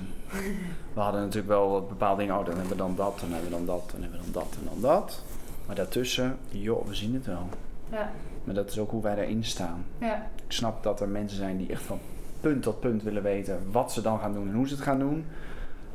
we 0.94 1.00
hadden 1.00 1.22
natuurlijk 1.22 1.48
wel 1.48 1.70
wat 1.70 1.89
bepaalde 1.89 2.22
dingen, 2.22 2.38
oh, 2.38 2.46
dan 2.46 2.54
hebben 2.54 2.72
we 2.72 2.78
dan 2.78 2.96
dat, 2.96 3.20
dan 3.20 3.32
hebben 3.32 3.50
we 3.50 3.56
dan 3.56 3.65
dat, 3.65 3.91
dan 3.91 4.02
hebben 4.02 4.20
we 4.20 4.32
dan 4.32 4.44
dat 4.44 4.58
en 4.60 4.65
dan 4.65 4.82
dat. 4.82 5.24
Maar 5.65 5.76
daartussen, 5.76 6.38
joh, 6.50 6.88
we 6.88 6.96
zien 6.96 7.13
het 7.13 7.26
wel. 7.26 7.50
Ja. 7.91 8.12
Maar 8.44 8.56
dat 8.56 8.70
is 8.70 8.80
ook 8.80 8.91
hoe 8.91 9.02
wij 9.02 9.17
erin 9.17 9.44
staan. 9.44 9.86
Ja. 9.98 10.28
Ik 10.46 10.52
snap 10.52 10.84
dat 10.84 11.02
er 11.02 11.10
mensen 11.10 11.38
zijn 11.38 11.58
die 11.58 11.72
echt 11.72 11.84
van 11.84 12.00
punt 12.41 12.63
tot 12.63 12.80
punt 12.80 13.04
willen 13.04 13.24
weten 13.24 13.72
wat 13.72 13.91
ze 13.91 14.02
dan 14.02 14.20
gaan 14.20 14.34
doen 14.34 14.48
en 14.48 14.54
hoe 14.54 14.67
ze 14.67 14.74
het 14.74 14.84
gaan 14.84 15.00
doen. 15.00 15.26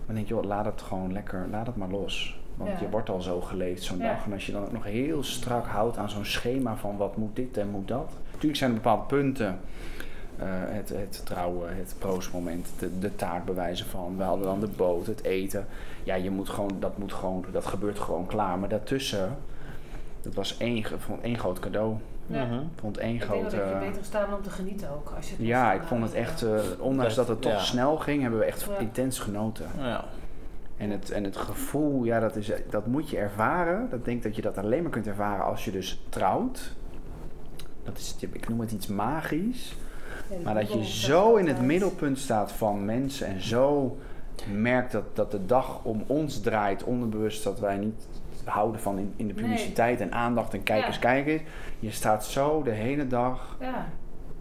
Maar 0.06 0.14
denk 0.14 0.28
je, 0.28 0.34
joh, 0.34 0.44
laat 0.44 0.64
het 0.64 0.82
gewoon 0.82 1.12
lekker, 1.12 1.46
laat 1.50 1.66
het 1.66 1.76
maar 1.76 1.88
los. 1.88 2.40
Want 2.56 2.80
je 2.80 2.88
wordt 2.88 3.08
al 3.08 3.20
zo 3.20 3.40
geleefd 3.40 3.82
zo'n 3.82 3.98
dag. 3.98 4.24
En 4.24 4.32
als 4.32 4.46
je 4.46 4.52
dan 4.52 4.64
ook 4.64 4.72
nog 4.72 4.84
heel 4.84 5.22
strak 5.22 5.66
houdt 5.66 5.96
aan 5.96 6.10
zo'n 6.10 6.24
schema 6.24 6.76
van 6.76 6.96
wat 6.96 7.16
moet 7.16 7.36
dit 7.36 7.56
en 7.56 7.68
moet 7.68 7.88
dat. 7.88 8.10
Natuurlijk 8.26 8.56
zijn 8.56 8.70
er 8.70 8.76
bepaalde 8.76 9.04
punten. 9.06 9.58
Uh, 10.40 10.44
het, 10.48 10.88
het 10.88 11.20
trouwen, 11.24 11.76
het 11.76 11.94
proostmoment, 11.98 12.68
de, 12.78 12.98
de 12.98 13.16
taart 13.16 13.44
bewijzen 13.44 13.86
van. 13.86 14.16
We 14.16 14.22
hadden 14.22 14.46
dan 14.46 14.60
de 14.60 14.68
boot, 14.76 15.06
het 15.06 15.22
eten. 15.22 15.66
Ja, 16.04 16.14
je 16.14 16.30
moet 16.30 16.48
gewoon, 16.48 16.76
dat 16.80 16.98
moet 16.98 17.12
gewoon, 17.12 17.44
dat 17.52 17.66
gebeurt 17.66 17.98
gewoon 17.98 18.26
klaar. 18.26 18.58
Maar 18.58 18.68
daartussen, 18.68 19.36
dat 20.22 20.34
was 20.34 20.56
één, 20.58 20.84
vond 20.98 21.20
één 21.22 21.38
groot 21.38 21.58
cadeau. 21.58 21.96
Ja. 22.26 22.44
Mhm. 22.44 22.54
Ik 22.54 22.80
vond 22.80 22.98
één 22.98 23.14
ik 23.14 23.22
grote... 23.22 23.56
denk 23.56 23.62
dat 23.62 23.82
je 23.82 23.88
beter 23.88 24.04
staan 24.04 24.34
om 24.34 24.42
te 24.42 24.50
genieten 24.50 24.90
ook. 24.90 25.12
Als 25.16 25.30
je 25.30 25.46
ja, 25.46 25.72
ik 25.72 25.82
vond 25.82 26.02
het 26.02 26.14
echt, 26.14 26.42
uh, 26.42 26.60
ondanks 26.78 27.14
dat 27.14 27.28
het 27.28 27.42
toch 27.42 27.60
snel 27.60 27.96
ging, 27.96 28.22
hebben 28.22 28.38
we 28.38 28.44
echt 28.44 28.68
intens 28.78 29.18
genoten. 29.18 29.66
Ja. 29.78 30.04
En 30.76 30.90
het, 30.90 31.10
en 31.10 31.24
het 31.24 31.36
gevoel, 31.36 32.04
ja, 32.04 32.20
dat, 32.20 32.36
is, 32.36 32.52
dat 32.70 32.86
moet 32.86 33.08
je 33.08 33.16
ervaren. 33.16 33.88
Dat 33.90 34.04
denk 34.04 34.22
dat 34.22 34.36
je 34.36 34.42
dat 34.42 34.58
alleen 34.58 34.82
maar 34.82 34.90
kunt 34.90 35.06
ervaren 35.06 35.44
als 35.44 35.64
je 35.64 35.70
dus 35.70 36.02
trouwt. 36.08 36.72
Dat 37.84 37.98
is, 37.98 38.16
ik 38.20 38.48
noem 38.48 38.60
het 38.60 38.72
iets 38.72 38.86
magisch. 38.86 39.76
maar 40.44 40.54
dat 40.54 40.72
je 40.72 40.84
zo 40.84 41.34
in 41.34 41.46
het 41.46 41.60
middelpunt 41.60 42.18
staat 42.18 42.52
van 42.52 42.84
mensen 42.84 43.26
en 43.26 43.42
zo 43.42 43.98
merkt 44.52 44.92
dat, 44.92 45.16
dat 45.16 45.30
de 45.30 45.46
dag 45.46 45.84
om 45.84 46.04
ons 46.06 46.40
draait, 46.40 46.84
onderbewust 46.84 47.44
dat 47.44 47.60
wij 47.60 47.76
niet 47.76 48.08
houden 48.44 48.80
van 48.80 48.98
in, 48.98 49.12
in 49.16 49.28
de 49.28 49.34
publiciteit 49.34 50.00
en 50.00 50.12
aandacht 50.12 50.54
en 50.54 50.62
kijkers, 50.62 50.94
ja. 50.94 51.00
kijkers. 51.00 51.42
Je 51.78 51.90
staat 51.90 52.24
zo 52.24 52.62
de 52.62 52.70
hele 52.70 53.06
dag 53.06 53.56
ja. 53.60 53.86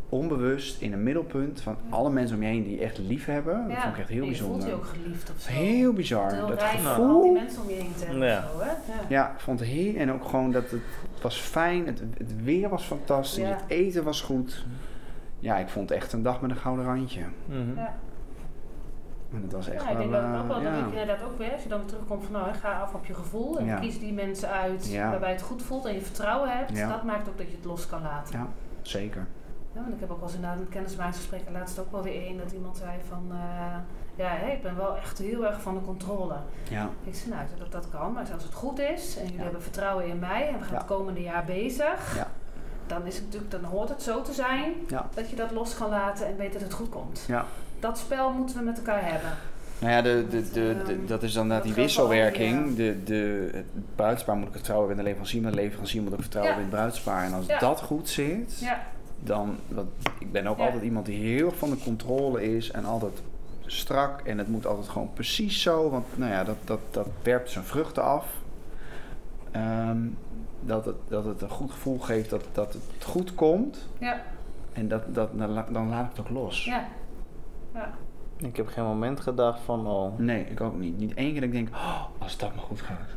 Onbewust 0.09 0.81
in 0.81 0.93
een 0.93 1.03
middelpunt 1.03 1.61
van 1.61 1.77
alle 1.89 2.09
mensen 2.09 2.35
om 2.35 2.43
je 2.43 2.47
heen 2.47 2.63
die 2.63 2.75
je 2.75 2.83
echt 2.83 2.97
lief 2.97 3.25
hebben. 3.25 3.67
Dat 3.67 3.77
vond 3.77 3.93
ik 3.93 3.99
echt 3.99 4.09
heel 4.09 4.25
bijzonder. 4.25 4.67
Je 4.67 4.73
voelt 4.73 4.83
je 4.83 4.97
ook 4.97 5.03
geliefd 5.03 5.31
of 5.31 5.41
zo. 5.41 5.51
Heel 5.51 5.93
bizar. 5.93 6.29
dat 6.47 6.63
gevoel. 6.63 7.21
die 7.21 7.31
mensen 7.31 7.61
om 7.61 7.69
je 7.69 7.75
heen 7.75 7.93
te 7.97 8.05
hebben. 8.05 8.27
Ja. 8.27 8.41
Zo, 8.41 8.59
hè? 8.59 8.73
ja. 9.07 9.33
vond 9.37 9.59
het 9.59 9.69
heel. 9.69 9.95
En 9.95 10.11
ook 10.11 10.25
gewoon 10.25 10.51
dat 10.51 10.71
het, 10.71 10.81
was 11.21 11.39
fijn. 11.39 11.85
Het, 11.85 12.01
het 12.17 12.43
weer 12.43 12.69
was 12.69 12.83
fantastisch. 12.83 13.47
Het 13.47 13.63
eten 13.67 14.03
was 14.03 14.21
goed. 14.21 14.65
Ja, 15.39 15.57
ik 15.57 15.67
vond 15.67 15.89
het 15.89 15.97
echt 15.97 16.13
een 16.13 16.23
dag 16.23 16.41
met 16.41 16.51
een 16.51 16.57
gouden 16.57 16.85
randje. 16.85 17.21
Mm 17.45 17.55
-hmm. 17.55 17.87
En 19.33 19.41
dat 19.41 19.51
was 19.51 19.69
echt 19.69 19.83
ja, 19.83 19.89
ik 19.89 19.97
denk 19.97 20.11
dat 20.11 20.23
ook 20.23 20.47
wel, 20.47 20.61
ja. 20.61 20.71
dat 20.71 20.79
ik 20.79 20.99
inderdaad 20.99 21.23
ook 21.23 21.37
weer, 21.37 21.51
als 21.51 21.63
je 21.63 21.69
dan 21.69 21.85
terugkomt 21.85 22.23
van 22.23 22.31
nou, 22.31 22.53
ga 22.53 22.79
af 22.79 22.93
op 22.93 23.05
je 23.05 23.13
gevoel 23.13 23.59
en 23.59 23.79
kies 23.79 23.99
die 23.99 24.13
mensen 24.13 24.49
uit 24.49 24.95
waarbij 24.95 25.31
het 25.31 25.41
goed 25.41 25.63
voelt 25.63 25.85
en 25.85 25.93
je 25.93 26.01
vertrouwen 26.01 26.57
hebt, 26.57 26.75
dat 26.75 27.03
maakt 27.03 27.29
ook 27.29 27.37
dat 27.37 27.47
je 27.47 27.55
het 27.55 27.65
los 27.65 27.87
kan 27.87 28.01
laten. 28.01 28.39
Ja, 28.39 28.47
zeker. 28.81 29.27
Ja, 29.75 29.81
want 29.81 29.93
ik 29.93 29.99
heb 29.99 30.11
ook 30.11 30.19
wel 30.19 30.27
eens 30.27 30.35
inderdaad 30.35 30.59
een 30.59 30.69
kennismakingsgesprek 30.69 31.41
laatst 31.51 31.79
ook 31.79 31.91
wel 31.91 32.03
weer 32.03 32.21
één 32.21 32.37
dat 32.37 32.51
iemand 32.51 32.77
zei 32.77 32.91
van 33.07 33.23
uh, 33.31 33.37
ja, 34.15 34.27
hey, 34.27 34.53
ik 34.53 34.61
ben 34.61 34.75
wel 34.75 34.97
echt 34.97 35.17
heel 35.17 35.45
erg 35.45 35.61
van 35.61 35.73
de 35.73 35.81
controle. 35.81 36.35
Ja. 36.69 36.89
Ik 37.03 37.15
zei 37.15 37.29
nou, 37.29 37.41
dat, 37.57 37.71
dat 37.71 37.89
kan, 37.89 38.13
maar 38.13 38.27
als 38.33 38.43
het 38.43 38.53
goed 38.53 38.79
is 38.79 39.17
en 39.17 39.25
jullie 39.25 39.41
hebben 39.41 39.61
vertrouwen 39.61 40.05
in 40.05 40.19
mij 40.19 40.47
en 40.47 40.59
we 40.59 40.65
gaan 40.65 40.75
het 40.75 40.85
komende 40.85 41.21
jaar 41.21 41.45
bezig, 41.45 42.15
ja. 42.15 42.27
dan 42.87 43.05
is 43.05 43.15
het 43.15 43.23
natuurlijk, 43.23 43.51
dan 43.51 43.63
hoort 43.63 43.89
het 43.89 44.01
zo 44.01 44.21
te 44.21 44.33
zijn 44.33 44.73
dat 45.13 45.29
je 45.29 45.35
dat 45.35 45.51
los 45.51 45.77
kan 45.77 45.89
laten 45.89 46.27
en 46.27 46.37
weet 46.37 46.53
dat 46.53 46.61
het 46.61 46.73
goed 46.73 46.89
komt. 46.89 47.23
Ja 47.27 47.45
dat 47.85 47.97
spel 47.97 48.31
moeten 48.31 48.57
we 48.57 48.63
met 48.63 48.77
elkaar 48.77 49.11
hebben. 49.11 49.29
Nou 49.79 49.93
ja, 49.93 50.01
de, 50.01 50.25
de, 50.29 50.51
de, 50.51 50.75
ehm, 50.87 51.05
dat 51.05 51.23
is 51.23 51.33
dan 51.33 51.49
dat 51.49 51.63
die 51.63 51.73
wisselwerking. 51.73 52.75
De, 52.75 53.03
de, 53.03 53.49
het 53.53 53.65
bruidspaar 53.95 54.35
moet 54.35 54.47
ik 54.47 54.53
vertrouwen 54.53 54.91
in 54.91 54.97
de 54.97 55.03
leverancier, 55.03 55.41
maar 55.41 55.51
de 55.51 55.57
leverancier 55.57 56.01
moet 56.01 56.13
ik 56.13 56.19
vertrouwen 56.19 56.53
in 56.53 56.59
het 56.59 56.69
bruidspaar. 56.69 57.23
En 57.23 57.33
als 57.33 57.45
dat 57.59 57.81
goed 57.81 58.09
zit, 58.09 58.59
ja. 58.59 58.87
Dan. 59.27 59.55
Wat, 59.67 59.85
ik 60.19 60.31
ben 60.31 60.47
ook 60.47 60.59
altijd 60.59 60.83
iemand 60.83 61.05
die 61.05 61.19
heel 61.19 61.45
erg 61.45 61.57
van 61.57 61.69
de 61.69 61.77
controle 61.77 62.55
is 62.55 62.71
en 62.71 62.85
altijd 62.85 63.21
strak. 63.65 64.21
En 64.21 64.37
het 64.37 64.47
moet 64.47 64.65
altijd 64.65 64.89
gewoon 64.89 65.13
precies 65.13 65.61
zo, 65.61 65.89
want 65.89 66.05
nou 66.17 66.31
ja, 66.31 66.43
dat, 66.43 66.57
dat, 66.63 66.79
dat 66.91 67.07
werpt 67.23 67.49
zijn 67.49 67.63
vruchten 67.63 68.03
af. 68.03 68.27
Ehm, 69.51 70.07
dat, 70.61 70.85
het, 70.85 70.95
dat 71.07 71.25
het 71.25 71.41
een 71.41 71.49
goed 71.49 71.71
gevoel 71.71 71.99
geeft 71.99 72.29
dat, 72.29 72.47
dat 72.51 72.73
het 72.73 73.03
goed 73.03 73.35
komt. 73.35 73.87
Ja. 73.99 74.21
En 74.73 74.87
dat, 74.87 75.15
dat, 75.15 75.37
dan, 75.37 75.65
dan 75.71 75.89
laat 75.89 76.03
ik 76.03 76.17
het 76.17 76.19
ook 76.19 76.29
los. 76.29 76.65
Ja. 76.65 76.87
Ja. 77.73 77.93
Ik 78.37 78.55
heb 78.57 78.67
geen 78.67 78.83
moment 78.83 79.19
gedacht 79.19 79.59
van, 79.59 79.87
oh... 79.87 80.19
Nee, 80.19 80.45
ik 80.45 80.61
ook 80.61 80.77
niet. 80.77 80.97
Niet 80.97 81.13
één 81.13 81.31
keer 81.31 81.41
dat 81.41 81.49
ik 81.49 81.55
denk, 81.55 81.69
oh, 81.69 82.03
als 82.17 82.37
dat 82.37 82.55
maar 82.55 82.63
goed 82.63 82.81
gaat. 82.81 83.09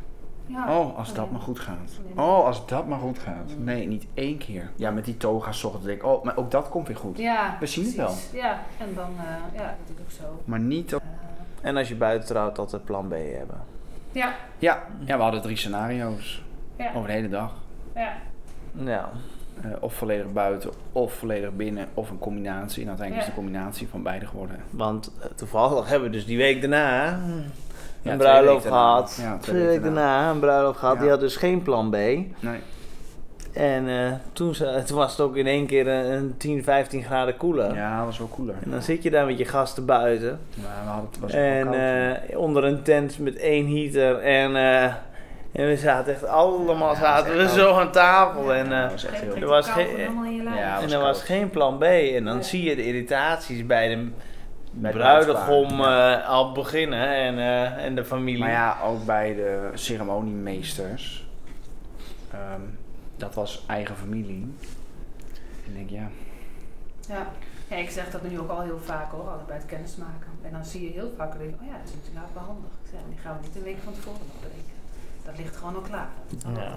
Ja. 0.49 0.79
Oh, 0.79 0.97
als 0.97 1.13
dat 1.13 1.31
maar 1.31 1.41
goed 1.41 1.59
gaat. 1.59 1.91
Oh, 2.15 2.45
als 2.45 2.65
dat 2.67 2.87
maar 2.87 2.99
goed 2.99 3.19
gaat. 3.19 3.51
Nee, 3.57 3.87
niet 3.87 4.05
één 4.13 4.37
keer. 4.37 4.71
Ja, 4.75 4.91
met 4.91 5.05
die 5.05 5.17
toga 5.17 5.51
zocht 5.51 5.83
denk 5.83 5.97
ik, 5.97 6.05
oh, 6.05 6.23
maar 6.23 6.37
ook 6.37 6.51
dat 6.51 6.69
komt 6.69 6.87
weer 6.87 6.97
goed. 6.97 7.17
Ja, 7.17 7.57
We 7.59 7.65
zien 7.65 7.85
het 7.85 7.95
wel. 7.95 8.15
Ja, 8.33 8.59
en 8.77 8.93
dan, 8.95 9.09
uh, 9.17 9.59
ja, 9.59 9.75
dat 9.87 9.95
is 9.95 10.03
ook 10.03 10.27
zo. 10.27 10.41
Maar 10.45 10.59
niet 10.59 10.95
op... 10.95 11.01
En 11.61 11.77
als 11.77 11.87
je 11.87 11.95
buiten 11.95 12.27
trouwt, 12.27 12.59
altijd 12.59 12.83
plan 12.83 13.07
B 13.07 13.11
hebben. 13.11 13.61
Ja. 14.11 14.35
Ja, 14.57 14.83
ja 14.99 15.17
we 15.17 15.23
hadden 15.23 15.41
drie 15.41 15.57
scenario's. 15.57 16.43
Ja. 16.75 16.91
Over 16.93 17.07
de 17.07 17.13
hele 17.13 17.29
dag. 17.29 17.53
Ja. 17.95 18.13
Ja. 18.73 19.09
Uh, 19.65 19.71
of 19.79 19.93
volledig 19.93 20.33
buiten, 20.33 20.71
of 20.91 21.13
volledig 21.13 21.55
binnen, 21.55 21.87
of 21.93 22.09
een 22.09 22.19
combinatie. 22.19 22.81
En 22.81 22.87
uiteindelijk 22.87 23.27
is 23.27 23.33
de 23.33 23.41
combinatie 23.41 23.87
van 23.87 24.03
beide 24.03 24.25
geworden. 24.25 24.59
Want 24.69 25.11
uh, 25.19 25.25
toevallig 25.25 25.89
hebben 25.89 26.09
we 26.09 26.15
dus 26.15 26.25
die 26.25 26.37
week 26.37 26.61
daarna 26.61 27.19
een 28.03 28.11
ja, 28.11 28.17
bruiloft 28.17 28.65
gehad. 28.65 29.19
Ja, 29.21 29.37
twee, 29.37 29.65
weken 29.65 29.83
daarna 29.83 30.29
een 30.29 30.39
bruiloft 30.39 30.79
gehad. 30.79 30.99
Die 30.99 31.09
had 31.09 31.19
dus 31.19 31.35
geen 31.35 31.61
plan 31.61 31.89
B. 31.89 31.95
Nee. 31.95 32.59
En 33.53 33.87
uh, 33.87 34.11
toen, 34.33 34.55
toen, 34.85 34.97
was 34.97 35.11
het 35.11 35.21
ook 35.21 35.35
in 35.35 35.47
één 35.47 35.65
keer 35.65 35.87
een, 35.87 36.37
10, 36.37 36.63
15 36.63 37.03
graden 37.03 37.37
koeler. 37.37 37.75
Ja, 37.75 37.97
dat 37.97 38.05
was 38.05 38.17
wel 38.17 38.27
koeler. 38.27 38.55
En 38.63 38.71
dan 38.71 38.81
zit 38.81 39.03
je 39.03 39.09
daar 39.09 39.25
met 39.25 39.37
je 39.37 39.45
gasten 39.45 39.85
buiten. 39.85 40.39
Ja, 40.49 40.61
we 40.83 40.89
hadden, 40.89 41.09
het 41.11 41.19
was 41.19 41.31
en 41.31 42.37
onder 42.37 42.63
een 42.63 42.81
tent 42.81 43.19
met 43.19 43.35
één 43.35 43.75
heater 43.75 44.19
en 44.19 44.55
en 45.51 45.67
we 45.67 45.77
zaten 45.77 46.13
echt 46.13 46.25
allemaal 46.25 46.95
zaten 46.95 47.37
we 47.37 47.47
zo 47.47 47.73
aan 47.73 47.91
tafel. 47.91 48.53
en 48.53 48.71
uh, 48.71 48.89
was 48.91 49.05
echt 49.05 49.21
heel 49.21 49.35
er 49.35 49.47
was 49.47 49.67
ja, 50.55 50.81
en 50.81 50.91
er 50.91 50.99
was 50.99 51.23
geen 51.23 51.49
plan 51.49 51.77
B. 51.77 51.83
En 51.83 52.25
dan 52.25 52.43
zie 52.43 52.63
je 52.63 52.75
de 52.75 52.85
irritaties 52.85 53.65
bij 53.65 53.87
de 53.87 54.07
bij 54.71 54.91
bruidegom 54.91 55.79
uh, 55.79 56.29
al 56.29 56.51
beginnen 56.51 57.07
en, 57.07 57.35
uh, 57.35 57.85
en 57.85 57.95
de 57.95 58.05
familie. 58.05 58.39
Maar 58.39 58.51
ja, 58.51 58.77
ook 58.83 59.05
bij 59.05 59.35
de 59.35 59.71
ceremoniemeesters. 59.73 61.27
Um, 62.33 62.77
dat 63.17 63.35
was 63.35 63.63
eigen 63.67 63.95
familie. 63.95 64.53
Ik 65.65 65.75
denk 65.75 65.89
ja. 65.89 66.09
Ja. 67.07 67.27
ja, 67.67 67.75
ik 67.75 67.89
zeg 67.89 68.11
dat 68.11 68.29
nu 68.29 68.39
ook 68.39 68.49
al 68.49 68.61
heel 68.61 68.79
vaak 68.79 69.11
hoor, 69.11 69.27
altijd 69.27 69.47
bij 69.47 69.55
het 69.55 69.65
kennismaken. 69.65 70.29
En 70.41 70.51
dan 70.51 70.65
zie 70.65 70.83
je 70.83 70.91
heel 70.91 71.13
vaak, 71.17 71.37
denk 71.37 71.61
oh 71.61 71.67
ja, 71.67 71.77
dat 71.77 71.89
is 71.89 71.93
natuurlijk 71.95 72.33
wel 72.33 72.43
handig. 72.43 72.71
Ik 72.83 72.89
zeg, 72.91 72.99
die 73.09 73.17
gaan 73.17 73.37
we 73.41 73.47
niet 73.47 73.55
een 73.55 73.63
week 73.63 73.77
van 73.83 73.93
tevoren 73.93 74.19
nog 74.19 74.41
bedenken 74.41 74.77
dat 75.29 75.37
ligt 75.37 75.57
gewoon 75.57 75.75
al 75.75 75.81
klaar. 75.81 76.09
Ja. 76.43 76.49
Weer, 76.51 76.63
uh, 76.63 76.71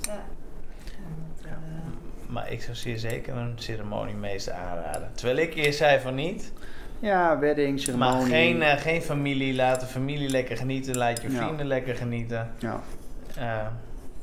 ja. 0.00 0.24
ja. 1.44 1.58
Maar 2.26 2.52
ik 2.52 2.62
zou 2.62 2.76
zeer 2.76 2.98
zeker 2.98 3.36
een 3.36 3.52
ceremoniemeester 3.54 4.52
aanraden. 4.52 5.10
Terwijl 5.14 5.38
ik 5.38 5.54
eerst 5.54 5.78
zei 5.78 6.00
van 6.00 6.14
niet. 6.14 6.52
Ja, 6.98 7.38
wedding, 7.38 7.80
ceremonie. 7.80 8.16
Maar 8.16 8.26
geen, 8.26 8.56
uh, 8.56 8.72
geen 8.72 9.02
familie. 9.02 9.54
Laat 9.54 9.80
de 9.80 9.86
familie 9.86 10.28
lekker 10.28 10.56
genieten. 10.56 10.96
Laat 10.96 11.22
je 11.22 11.30
vrienden 11.30 11.66
lekker 11.66 11.96
genieten. 11.96 12.50
Ja. 12.58 12.80
Uh. 13.38 13.66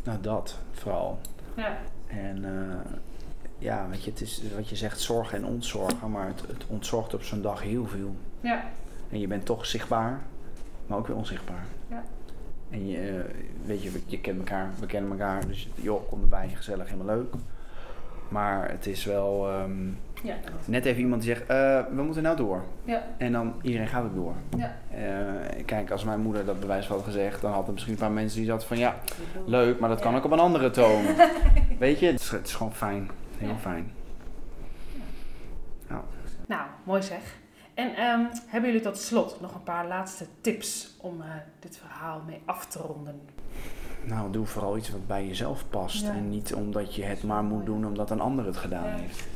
Nou, 0.03 0.21
dat 0.21 0.59
vooral. 0.71 1.19
Ja. 1.55 1.77
En 2.07 2.45
ja, 3.63 3.87
weet 3.89 4.03
je, 4.03 4.11
het 4.11 4.21
is 4.21 4.41
wat 4.55 4.69
je 4.69 4.75
zegt, 4.75 5.01
zorgen 5.01 5.37
en 5.37 5.45
ontzorgen. 5.45 6.11
Maar 6.11 6.27
het, 6.27 6.41
het 6.41 6.65
ontzorgt 6.67 7.13
op 7.13 7.23
zo'n 7.23 7.41
dag 7.41 7.61
heel 7.61 7.85
veel. 7.85 8.15
Ja. 8.41 8.63
En 9.09 9.19
je 9.19 9.27
bent 9.27 9.45
toch 9.45 9.65
zichtbaar, 9.65 10.21
maar 10.87 10.97
ook 10.97 11.07
weer 11.07 11.15
onzichtbaar. 11.15 11.65
Ja. 11.89 12.03
En 12.69 12.87
je, 12.87 12.97
eh, 12.97 13.35
weet 13.65 13.83
je, 13.83 13.91
je 14.05 14.19
kent 14.19 14.37
elkaar, 14.37 14.71
we 14.79 14.85
kennen 14.85 15.11
elkaar. 15.11 15.47
Dus 15.47 15.69
joh, 15.75 16.09
kom 16.09 16.21
erbij, 16.21 16.49
gezellig, 16.55 16.89
helemaal 16.89 17.15
leuk. 17.15 17.33
Maar 18.29 18.69
het 18.69 18.87
is 18.87 19.05
wel 19.05 19.49
ehm, 19.49 19.87
ja, 20.23 20.35
net 20.65 20.85
even 20.85 21.01
iemand 21.01 21.21
die 21.21 21.35
zegt, 21.35 21.41
uh, 21.41 21.95
we 21.95 22.03
moeten 22.03 22.23
nou 22.23 22.35
door. 22.35 22.63
Ja. 22.83 23.03
En 23.17 23.31
dan 23.31 23.53
iedereen 23.61 23.87
gaat 23.87 24.03
het 24.03 24.15
door. 24.15 24.33
Ja. 24.57 24.75
Uh, 24.95 25.65
kijk, 25.65 25.91
als 25.91 26.03
mijn 26.03 26.19
moeder 26.19 26.45
dat 26.45 26.59
bewijs 26.59 26.87
had 26.87 27.03
gezegd, 27.03 27.41
dan 27.41 27.51
had 27.51 27.67
er 27.67 27.73
misschien 27.73 27.93
een 27.93 27.99
paar 27.99 28.11
mensen 28.11 28.37
die 28.39 28.47
zaten 28.49 28.67
van 28.67 28.77
ja, 28.77 28.95
leuk, 29.45 29.79
maar 29.79 29.89
dat 29.89 29.99
kan 29.99 30.15
ook 30.15 30.25
op 30.25 30.31
een 30.31 30.39
andere 30.39 30.69
toon. 30.69 31.05
Weet 31.79 31.99
je, 31.99 32.05
het 32.05 32.19
is, 32.19 32.29
het 32.29 32.47
is 32.47 32.55
gewoon 32.55 32.73
fijn. 32.73 33.09
Heel 33.37 33.55
fijn. 33.61 33.91
Nou, 36.47 36.63
mooi 36.83 37.01
zeg. 37.01 37.37
En 37.73 38.03
um, 38.03 38.29
hebben 38.47 38.69
jullie 38.71 38.85
tot 38.85 38.97
slot 38.97 39.41
nog 39.41 39.53
een 39.53 39.63
paar 39.63 39.87
laatste 39.87 40.25
tips 40.41 40.95
om 41.01 41.21
uh, 41.21 41.25
dit 41.59 41.77
verhaal 41.77 42.21
mee 42.27 42.41
af 42.45 42.65
te 42.65 42.79
ronden? 42.79 43.21
Nou, 44.03 44.31
doe 44.31 44.45
vooral 44.45 44.77
iets 44.77 44.89
wat 44.89 45.07
bij 45.07 45.27
jezelf 45.27 45.69
past. 45.69 46.07
En 46.07 46.29
niet 46.29 46.53
omdat 46.53 46.95
je 46.95 47.03
het 47.03 47.23
maar 47.23 47.43
moet 47.43 47.65
doen 47.65 47.85
omdat 47.85 48.09
een 48.09 48.19
ander 48.19 48.45
het 48.45 48.57
gedaan 48.57 48.89
heeft. 48.89 49.27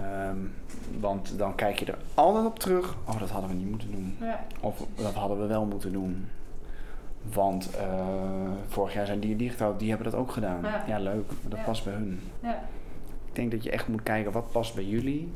Ja. 0.00 0.28
Um, 0.28 0.52
want 1.00 1.38
dan 1.38 1.54
kijk 1.54 1.78
je 1.78 1.84
er 1.84 1.98
altijd 2.14 2.46
op 2.46 2.58
terug. 2.58 2.96
Oh, 3.04 3.18
dat 3.18 3.30
hadden 3.30 3.50
we 3.50 3.56
niet 3.56 3.70
moeten 3.70 3.90
doen. 3.90 4.16
Of 4.60 4.86
dat 4.94 5.14
hadden 5.14 5.40
we 5.40 5.46
wel 5.46 5.64
moeten 5.64 5.92
doen. 5.92 6.28
Want 7.32 7.70
uh, 7.74 8.50
vorig 8.68 8.94
jaar 8.94 9.06
zijn 9.06 9.20
die 9.20 9.50
getrouwd, 9.50 9.78
die 9.78 9.88
hebben 9.88 10.10
dat 10.10 10.20
ook 10.20 10.32
gedaan. 10.32 10.64
Ja, 10.86 10.98
leuk, 10.98 11.26
maar 11.26 11.50
dat 11.50 11.64
past 11.64 11.84
bij 11.84 11.92
hun. 11.92 12.20
Ik 13.28 13.36
denk 13.36 13.50
dat 13.50 13.62
je 13.62 13.70
echt 13.70 13.88
moet 13.88 14.02
kijken 14.02 14.32
wat 14.32 14.52
past 14.52 14.74
bij 14.74 14.84
jullie. 14.84 15.32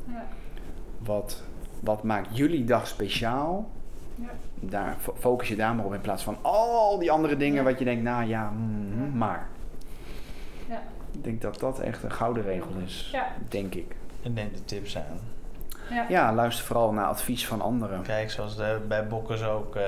Wat 0.98 1.42
wat 1.84 2.02
maakt 2.02 2.36
jullie 2.36 2.64
dag 2.64 2.86
speciaal? 2.86 3.70
Ja. 4.14 4.28
Daar 4.60 4.96
focus 5.18 5.48
je 5.48 5.56
daar 5.56 5.74
maar 5.74 5.84
op 5.84 5.94
in 5.94 6.00
plaats 6.00 6.22
van 6.22 6.36
al 6.42 6.98
die 6.98 7.10
andere 7.10 7.36
dingen 7.36 7.64
wat 7.64 7.78
je 7.78 7.84
denkt, 7.84 8.02
nou 8.02 8.24
ja, 8.24 8.50
mm, 8.50 9.16
maar. 9.16 9.46
Ja. 10.68 10.82
Ik 11.12 11.24
denk 11.24 11.42
dat 11.42 11.60
dat 11.60 11.78
echt 11.78 12.02
een 12.02 12.12
gouden 12.12 12.42
regel 12.42 12.70
is, 12.84 13.08
ja. 13.12 13.26
denk 13.48 13.74
ik. 13.74 13.96
En 14.24 14.32
neem 14.32 14.50
de 14.52 14.64
tips 14.64 14.96
aan. 14.96 15.20
Ja. 15.90 16.06
ja, 16.08 16.34
luister 16.34 16.64
vooral 16.64 16.92
naar 16.92 17.06
advies 17.06 17.46
van 17.46 17.60
anderen. 17.60 18.02
Kijk, 18.02 18.30
zoals 18.30 18.56
de, 18.56 18.80
bij 18.88 19.06
Bokkers 19.06 19.42
ook, 19.42 19.76
uh, 19.76 19.82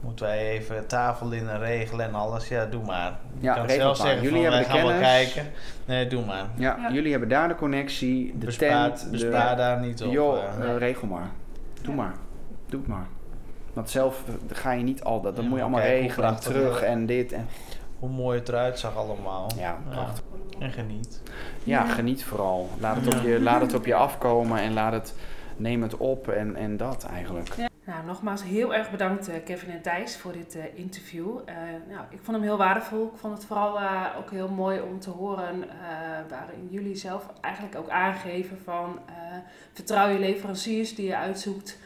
moeten 0.00 0.26
wij 0.26 0.48
even 0.48 0.86
tafellinnen 0.86 1.58
regelen 1.58 2.06
en 2.06 2.14
alles. 2.14 2.48
Ja, 2.48 2.66
doe 2.66 2.84
maar. 2.84 3.18
Je 3.38 3.44
ja, 3.44 3.54
kan 3.54 3.70
zelf 3.70 3.96
zeggen 3.96 4.22
jullie 4.22 4.42
van, 4.42 4.52
hebben 4.52 4.70
wij 4.70 4.78
gaan 4.80 4.88
wel 4.88 5.00
kijken. 5.00 5.46
Nee, 5.84 6.06
doe 6.06 6.24
maar. 6.24 6.46
Ja, 6.56 6.88
jullie 6.92 7.10
hebben 7.10 7.28
daar 7.28 7.48
de 7.48 7.54
connectie, 7.54 8.38
de 8.38 8.46
bespaar, 8.46 8.92
tent. 8.92 9.10
Bespaar 9.10 9.56
daar 9.56 9.80
niet 9.80 10.02
op. 10.02 10.12
Joh, 10.12 10.38
uh, 10.60 10.76
regel 10.76 11.06
maar. 11.06 11.30
Doe 11.82 11.94
maar. 11.94 12.14
Doe 12.66 12.80
het 12.80 12.88
maar. 12.88 13.06
Want 13.72 13.90
zelf 13.90 14.22
ga 14.48 14.72
je 14.72 14.82
niet 14.82 15.04
al 15.04 15.20
dat. 15.20 15.36
Dan 15.36 15.44
moet 15.44 15.56
je 15.56 15.62
allemaal 15.62 15.80
regelen 15.80 16.28
en 16.28 16.40
terug 16.40 16.82
en 16.82 17.06
dit. 17.06 17.32
En... 17.32 17.48
Hoe 17.98 18.08
mooi 18.08 18.38
het 18.38 18.48
eruit 18.48 18.78
zag 18.78 18.96
allemaal. 18.96 19.50
Ja, 19.56 19.78
prachtig. 19.90 20.22
En 20.58 20.72
geniet. 20.72 21.22
Ja, 21.64 21.84
geniet 21.84 22.24
vooral. 22.24 22.68
Laat 22.80 22.96
het, 22.96 23.14
op 23.14 23.22
je, 23.22 23.40
laat 23.40 23.60
het 23.60 23.74
op 23.74 23.86
je 23.86 23.94
afkomen 23.94 24.58
en 24.58 24.72
laat 24.72 24.92
het, 24.92 25.14
neem 25.56 25.82
het 25.82 25.96
op 25.96 26.28
en, 26.28 26.56
en 26.56 26.76
dat 26.76 27.04
eigenlijk. 27.04 27.56
Nou, 27.86 28.04
nogmaals 28.06 28.42
heel 28.42 28.74
erg 28.74 28.90
bedankt 28.90 29.28
uh, 29.28 29.34
Kevin 29.44 29.70
en 29.70 29.82
Thijs 29.82 30.16
voor 30.16 30.32
dit 30.32 30.56
uh, 30.56 30.62
interview. 30.74 31.26
Uh, 31.26 31.54
nou, 31.88 32.04
ik 32.10 32.18
vond 32.22 32.36
hem 32.36 32.46
heel 32.46 32.56
waardevol. 32.56 33.10
Ik 33.12 33.18
vond 33.18 33.34
het 33.34 33.46
vooral 33.46 33.78
ook 34.18 34.30
heel 34.30 34.48
mooi 34.48 34.80
om 34.80 35.00
te 35.00 35.10
horen 35.10 35.64
waarin 36.28 36.68
jullie 36.70 36.96
zelf 36.96 37.26
eigenlijk 37.40 37.76
ook 37.76 37.88
aangeven 37.88 38.58
van 38.64 38.98
vertrouw 39.72 40.08
je 40.08 40.18
leveranciers 40.18 40.94
die 40.94 41.06
je 41.06 41.16
uitzoekt. 41.16 41.78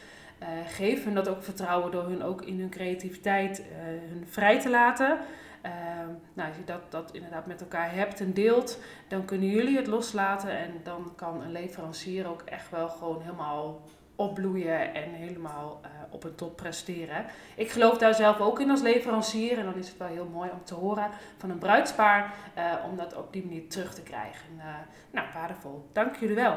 geef 0.66 1.04
hun 1.04 1.14
dat 1.14 1.28
ook 1.28 1.42
vertrouwen 1.42 1.90
door 1.92 2.04
hun 2.04 2.22
ook 2.22 2.42
in 2.42 2.59
hun 2.61 2.70
creativiteit 2.70 3.62
hun 4.09 4.26
vrij 4.28 4.61
te 4.61 4.70
laten. 4.70 5.18
Nou, 6.35 6.49
als 6.49 6.57
je 6.57 6.64
dat, 6.64 6.90
dat 6.90 7.12
inderdaad 7.12 7.47
met 7.47 7.61
elkaar 7.61 7.94
hebt 7.94 8.21
en 8.21 8.33
deelt, 8.33 8.79
dan 9.09 9.25
kunnen 9.25 9.49
jullie 9.49 9.77
het 9.77 9.87
loslaten 9.87 10.51
en 10.51 10.71
dan 10.83 11.12
kan 11.16 11.42
een 11.42 11.53
leverancier 11.53 12.29
ook 12.29 12.42
echt 12.42 12.71
wel 12.71 12.88
gewoon 12.88 13.21
helemaal 13.21 13.83
opbloeien 14.18 14.94
en 14.94 15.11
helemaal 15.11 15.81
uh, 15.85 15.88
op 16.11 16.25
een 16.25 16.35
top 16.35 16.57
presteren. 16.57 17.25
Ik 17.57 17.71
geloof 17.71 17.99
daar 17.99 18.14
zelf 18.14 18.40
ook 18.40 18.61
in 18.61 18.71
als 18.71 18.81
leverancier 18.81 19.59
en 19.59 19.64
dan 19.64 19.77
is 19.77 19.88
het 19.88 19.97
wel 19.97 20.09
heel 20.09 20.29
mooi 20.33 20.51
om 20.51 20.64
te 20.64 20.75
horen 20.75 21.11
van 21.37 21.51
een 21.51 21.59
bruidspaar 21.59 22.35
uh, 22.57 22.75
om 22.90 22.97
dat 22.97 23.16
op 23.16 23.33
die 23.33 23.44
manier 23.44 23.68
terug 23.68 23.94
te 23.94 24.03
krijgen. 24.03 24.49
Uh, 24.57 24.64
nou, 25.11 25.27
waardevol. 25.35 25.88
Dank 25.92 26.16
jullie 26.16 26.35
wel. 26.35 26.57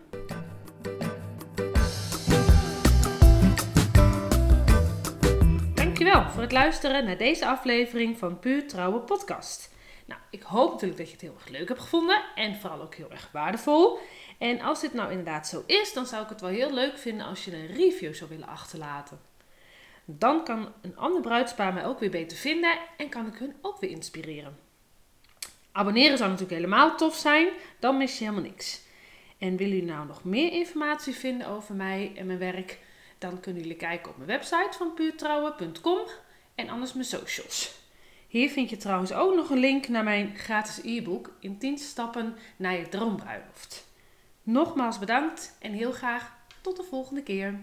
Dankjewel 5.75 6.31
voor 6.31 6.43
het 6.43 6.53
luisteren 6.53 7.05
naar 7.05 7.17
deze 7.17 7.47
aflevering 7.47 8.19
van 8.19 8.39
Puur 8.39 8.69
Trouwe 8.69 9.01
Podcast. 9.01 9.73
Nou, 10.07 10.21
ik 10.31 10.43
hoop 10.43 10.73
natuurlijk 10.73 10.99
dat 10.99 11.07
je 11.07 11.13
het 11.13 11.23
heel 11.23 11.35
erg 11.35 11.49
leuk 11.49 11.69
hebt 11.69 11.81
gevonden 11.81 12.23
en 12.35 12.57
vooral 12.57 12.81
ook 12.81 12.95
heel 12.95 13.11
erg 13.11 13.29
waardevol. 13.33 13.99
En 14.39 14.61
als 14.61 14.81
dit 14.81 14.95
nou 14.95 15.11
inderdaad 15.11 15.49
zo 15.49 15.63
is, 15.67 15.93
dan 15.93 16.07
zou 16.07 16.23
ik 16.23 16.29
het 16.29 16.41
wel 16.41 16.51
heel 16.51 16.73
leuk 16.73 16.99
vinden 16.99 17.27
als 17.27 17.45
je 17.45 17.57
een 17.57 17.67
review 17.67 18.15
zou 18.15 18.31
willen 18.31 18.49
achterlaten. 18.49 19.19
Dan 20.05 20.45
kan 20.45 20.73
een 20.81 20.97
ander 20.97 21.21
bruidspaar 21.21 21.73
mij 21.73 21.87
ook 21.87 21.99
weer 21.99 22.11
beter 22.11 22.37
vinden 22.37 22.79
en 22.97 23.09
kan 23.09 23.27
ik 23.27 23.35
hun 23.35 23.55
ook 23.61 23.81
weer 23.81 23.91
inspireren. 23.91 24.59
Abonneren 25.73 26.19
zou 26.19 26.31
natuurlijk 26.31 26.61
helemaal 26.61 26.97
tof 26.97 27.17
zijn, 27.17 27.49
dan 27.79 27.97
mis 27.97 28.19
je 28.19 28.25
helemaal 28.25 28.51
niks. 28.51 28.83
En 29.39 29.57
willen 29.57 29.75
jullie 29.75 29.93
nou 29.93 30.07
nog 30.07 30.25
meer 30.25 30.53
informatie 30.53 31.15
vinden 31.15 31.47
over 31.47 31.75
mij 31.75 32.13
en 32.17 32.27
mijn 32.27 32.39
werk, 32.39 32.79
dan 33.19 33.41
kunnen 33.41 33.63
jullie 33.63 33.77
kijken 33.77 34.11
op 34.11 34.17
mijn 34.17 34.29
website 34.29 34.77
van 34.77 34.95
puurtrouwen.com 34.95 35.99
en 36.55 36.69
anders 36.69 36.93
mijn 36.93 37.07
socials. 37.07 37.83
Hier 38.29 38.51
vind 38.51 38.71
je 38.71 38.77
trouwens 38.77 39.13
ook 39.13 39.35
nog 39.35 39.51
een 39.51 39.59
link 39.59 39.89
naar 39.89 40.05
mijn 40.05 40.37
gratis 40.37 40.81
e-book 40.85 41.31
in 41.41 41.59
10 41.59 41.79
stappen 41.79 42.37
naar 42.57 42.79
je 42.79 42.89
droombruiloft. 42.89 43.87
Nogmaals 44.43 44.99
bedankt 44.99 45.57
en 45.61 45.73
heel 45.73 45.93
graag 45.93 46.33
tot 46.61 46.77
de 46.77 46.83
volgende 46.83 47.23
keer. 47.23 47.61